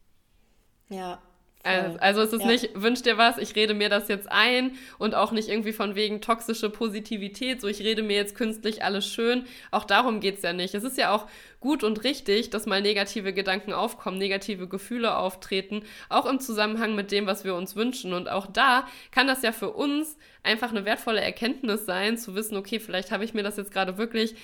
[0.88, 1.22] Ja,
[1.64, 2.48] Also, also es ist ja.
[2.48, 5.96] nicht, wünsch dir was, ich rede mir das jetzt ein und auch nicht irgendwie von
[5.96, 9.46] wegen toxische Positivität, so ich rede mir jetzt künstlich alles schön.
[9.72, 10.76] Auch darum geht es ja nicht.
[10.76, 11.26] Es ist ja auch
[11.62, 17.14] gut und richtig, dass mal negative Gedanken aufkommen, negative Gefühle auftreten, auch im Zusammenhang mit
[17.14, 18.12] dem, was wir uns wünschen.
[18.12, 22.58] Und auch da kann das ja für uns einfach eine wertvolle Erkenntnis sein, zu wissen,
[22.58, 24.36] okay, vielleicht habe ich mir das jetzt gerade wirklich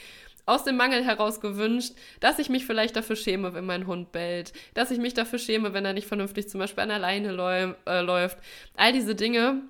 [0.50, 4.54] aus dem Mangel heraus gewünscht, dass ich mich vielleicht dafür schäme, wenn mein Hund bellt,
[4.74, 7.74] dass ich mich dafür schäme, wenn er nicht vernünftig zum Beispiel an der Leine läu
[7.86, 8.38] äh, läuft.
[8.76, 9.62] All diese Dinge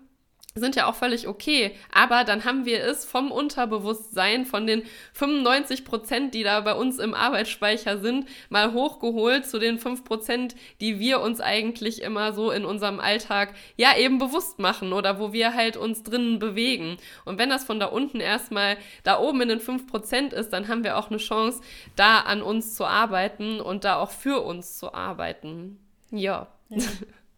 [0.55, 1.75] sind ja auch völlig okay.
[1.93, 4.83] Aber dann haben wir es vom Unterbewusstsein, von den
[5.13, 10.55] 95 Prozent, die da bei uns im Arbeitsspeicher sind, mal hochgeholt zu den 5 Prozent,
[10.81, 15.33] die wir uns eigentlich immer so in unserem Alltag ja eben bewusst machen oder wo
[15.33, 16.97] wir halt uns drinnen bewegen.
[17.25, 20.67] Und wenn das von da unten erstmal da oben in den 5 Prozent ist, dann
[20.67, 21.61] haben wir auch eine Chance,
[21.95, 25.79] da an uns zu arbeiten und da auch für uns zu arbeiten.
[26.11, 26.47] ja.
[26.69, 26.79] ja.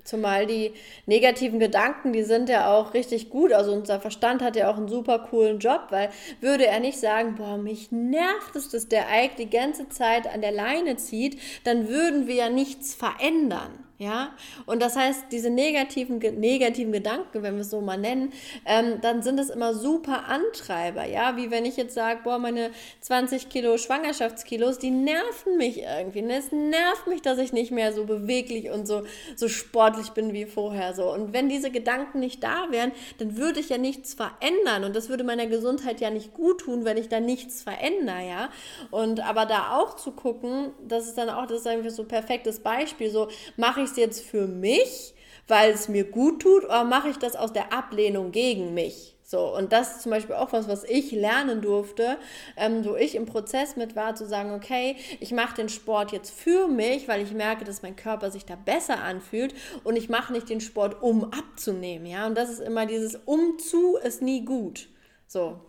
[0.03, 0.73] Zumal die
[1.05, 3.53] negativen Gedanken, die sind ja auch richtig gut.
[3.53, 7.35] Also unser Verstand hat ja auch einen super coolen Job, weil würde er nicht sagen,
[7.35, 11.87] boah, mich nervt es, dass der Ike die ganze Zeit an der Leine zieht, dann
[11.87, 13.71] würden wir ja nichts verändern.
[14.01, 14.31] Ja,
[14.65, 18.33] und das heißt, diese negativen, negativen Gedanken, wenn wir es so mal nennen,
[18.65, 21.05] ähm, dann sind es immer super Antreiber.
[21.05, 22.71] Ja, wie wenn ich jetzt sage, boah, meine
[23.01, 26.23] 20 Kilo Schwangerschaftskilos, die nerven mich irgendwie.
[26.23, 29.03] Und es nervt mich, dass ich nicht mehr so beweglich und so,
[29.35, 30.95] so sportlich bin wie vorher.
[30.95, 31.13] So.
[31.13, 34.83] Und wenn diese Gedanken nicht da wären, dann würde ich ja nichts verändern.
[34.83, 38.27] Und das würde meiner Gesundheit ja nicht gut tun, wenn ich da nichts verändere.
[38.27, 38.49] Ja,
[38.89, 42.07] und aber da auch zu gucken, das ist dann auch, das ist einfach so ein
[42.07, 43.11] perfektes Beispiel.
[43.11, 43.27] So
[43.57, 45.13] mache ich es jetzt für mich,
[45.47, 49.15] weil es mir gut tut, oder mache ich das aus der Ablehnung gegen mich?
[49.31, 52.17] So, und das ist zum Beispiel auch was, was ich lernen durfte,
[52.57, 56.31] ähm, wo ich im Prozess mit war, zu sagen, okay, ich mache den Sport jetzt
[56.31, 60.33] für mich, weil ich merke, dass mein Körper sich da besser anfühlt und ich mache
[60.33, 62.27] nicht den Sport, um abzunehmen, ja.
[62.27, 64.89] Und das ist immer dieses Umzu ist nie gut.
[65.27, 65.61] So,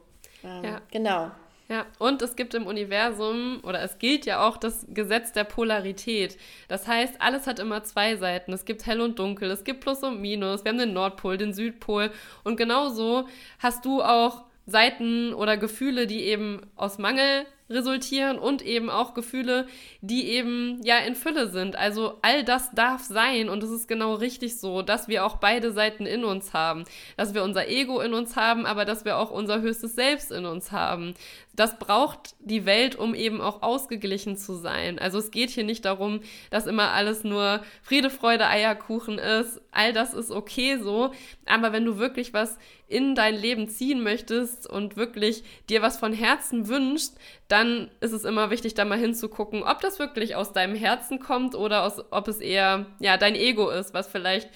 [0.42, 0.80] ähm, ja.
[0.90, 1.30] genau.
[1.72, 6.36] Ja, und es gibt im Universum, oder es gilt ja auch das Gesetz der Polarität.
[6.68, 8.52] Das heißt, alles hat immer zwei Seiten.
[8.52, 11.54] Es gibt hell und dunkel, es gibt Plus und Minus, wir haben den Nordpol, den
[11.54, 12.10] Südpol.
[12.44, 13.26] Und genauso
[13.58, 19.66] hast du auch Seiten oder Gefühle, die eben aus Mangel resultieren und eben auch Gefühle,
[20.00, 21.76] die eben ja in Fülle sind.
[21.76, 25.72] Also all das darf sein und es ist genau richtig so, dass wir auch beide
[25.72, 26.84] Seiten in uns haben,
[27.16, 30.46] dass wir unser Ego in uns haben, aber dass wir auch unser höchstes Selbst in
[30.46, 31.14] uns haben.
[31.54, 34.98] Das braucht die Welt, um eben auch ausgeglichen zu sein.
[34.98, 36.20] Also es geht hier nicht darum,
[36.50, 39.60] dass immer alles nur Friede, Freude, Eierkuchen ist.
[39.70, 41.12] All das ist okay so,
[41.46, 42.56] aber wenn du wirklich was
[42.88, 47.18] in dein Leben ziehen möchtest und wirklich dir was von Herzen wünschst,
[47.52, 51.54] dann ist es immer wichtig, da mal hinzugucken, ob das wirklich aus deinem Herzen kommt
[51.54, 54.48] oder aus, ob es eher ja dein Ego ist, was vielleicht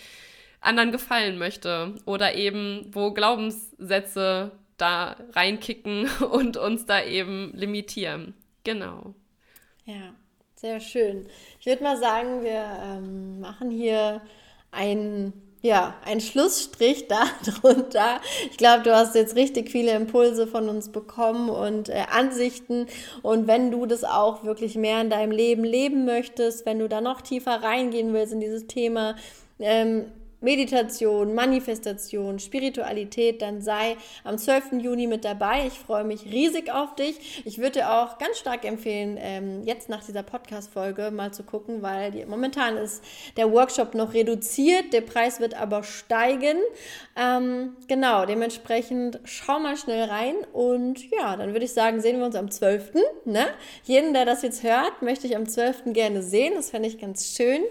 [0.62, 8.32] anderen gefallen möchte oder eben wo Glaubenssätze da reinkicken und uns da eben limitieren.
[8.64, 9.14] Genau.
[9.84, 10.14] Ja,
[10.54, 11.28] sehr schön.
[11.60, 14.22] Ich würde mal sagen, wir ähm, machen hier
[14.70, 15.34] ein
[15.66, 17.08] ja, ein Schlussstrich
[17.62, 18.20] darunter.
[18.50, 22.86] Ich glaube, du hast jetzt richtig viele Impulse von uns bekommen und äh, Ansichten.
[23.22, 27.00] Und wenn du das auch wirklich mehr in deinem Leben leben möchtest, wenn du da
[27.00, 29.16] noch tiefer reingehen willst in dieses Thema,
[29.58, 30.06] ähm,
[30.40, 34.82] Meditation, Manifestation, Spiritualität, dann sei am 12.
[34.82, 35.66] Juni mit dabei.
[35.66, 37.42] Ich freue mich riesig auf dich.
[37.44, 41.82] Ich würde dir auch ganz stark empfehlen, ähm, jetzt nach dieser Podcast-Folge mal zu gucken,
[41.82, 43.02] weil momentan ist
[43.36, 46.58] der Workshop noch reduziert, der Preis wird aber steigen.
[47.16, 52.26] Ähm, genau, dementsprechend schau mal schnell rein und ja, dann würde ich sagen, sehen wir
[52.26, 52.92] uns am 12.
[53.24, 53.46] Ne?
[53.84, 55.92] Jeden, der das jetzt hört, möchte ich am 12.
[55.92, 56.54] gerne sehen.
[56.54, 57.62] Das fände ich ganz schön.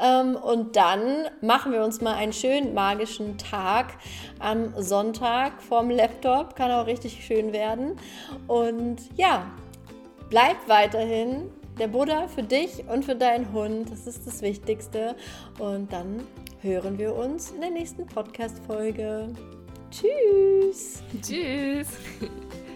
[0.00, 3.94] Ähm, und dann machen wir uns mal einen schönen magischen Tag
[4.38, 6.54] am Sonntag vorm Laptop.
[6.54, 7.96] Kann auch richtig schön werden.
[8.46, 9.50] Und ja,
[10.30, 13.90] bleib weiterhin der Buddha für dich und für deinen Hund.
[13.90, 15.16] Das ist das Wichtigste.
[15.58, 16.22] Und dann
[16.60, 19.30] hören wir uns in der nächsten Podcast-Folge.
[19.90, 21.02] Tschüss.
[21.20, 21.88] Tschüss.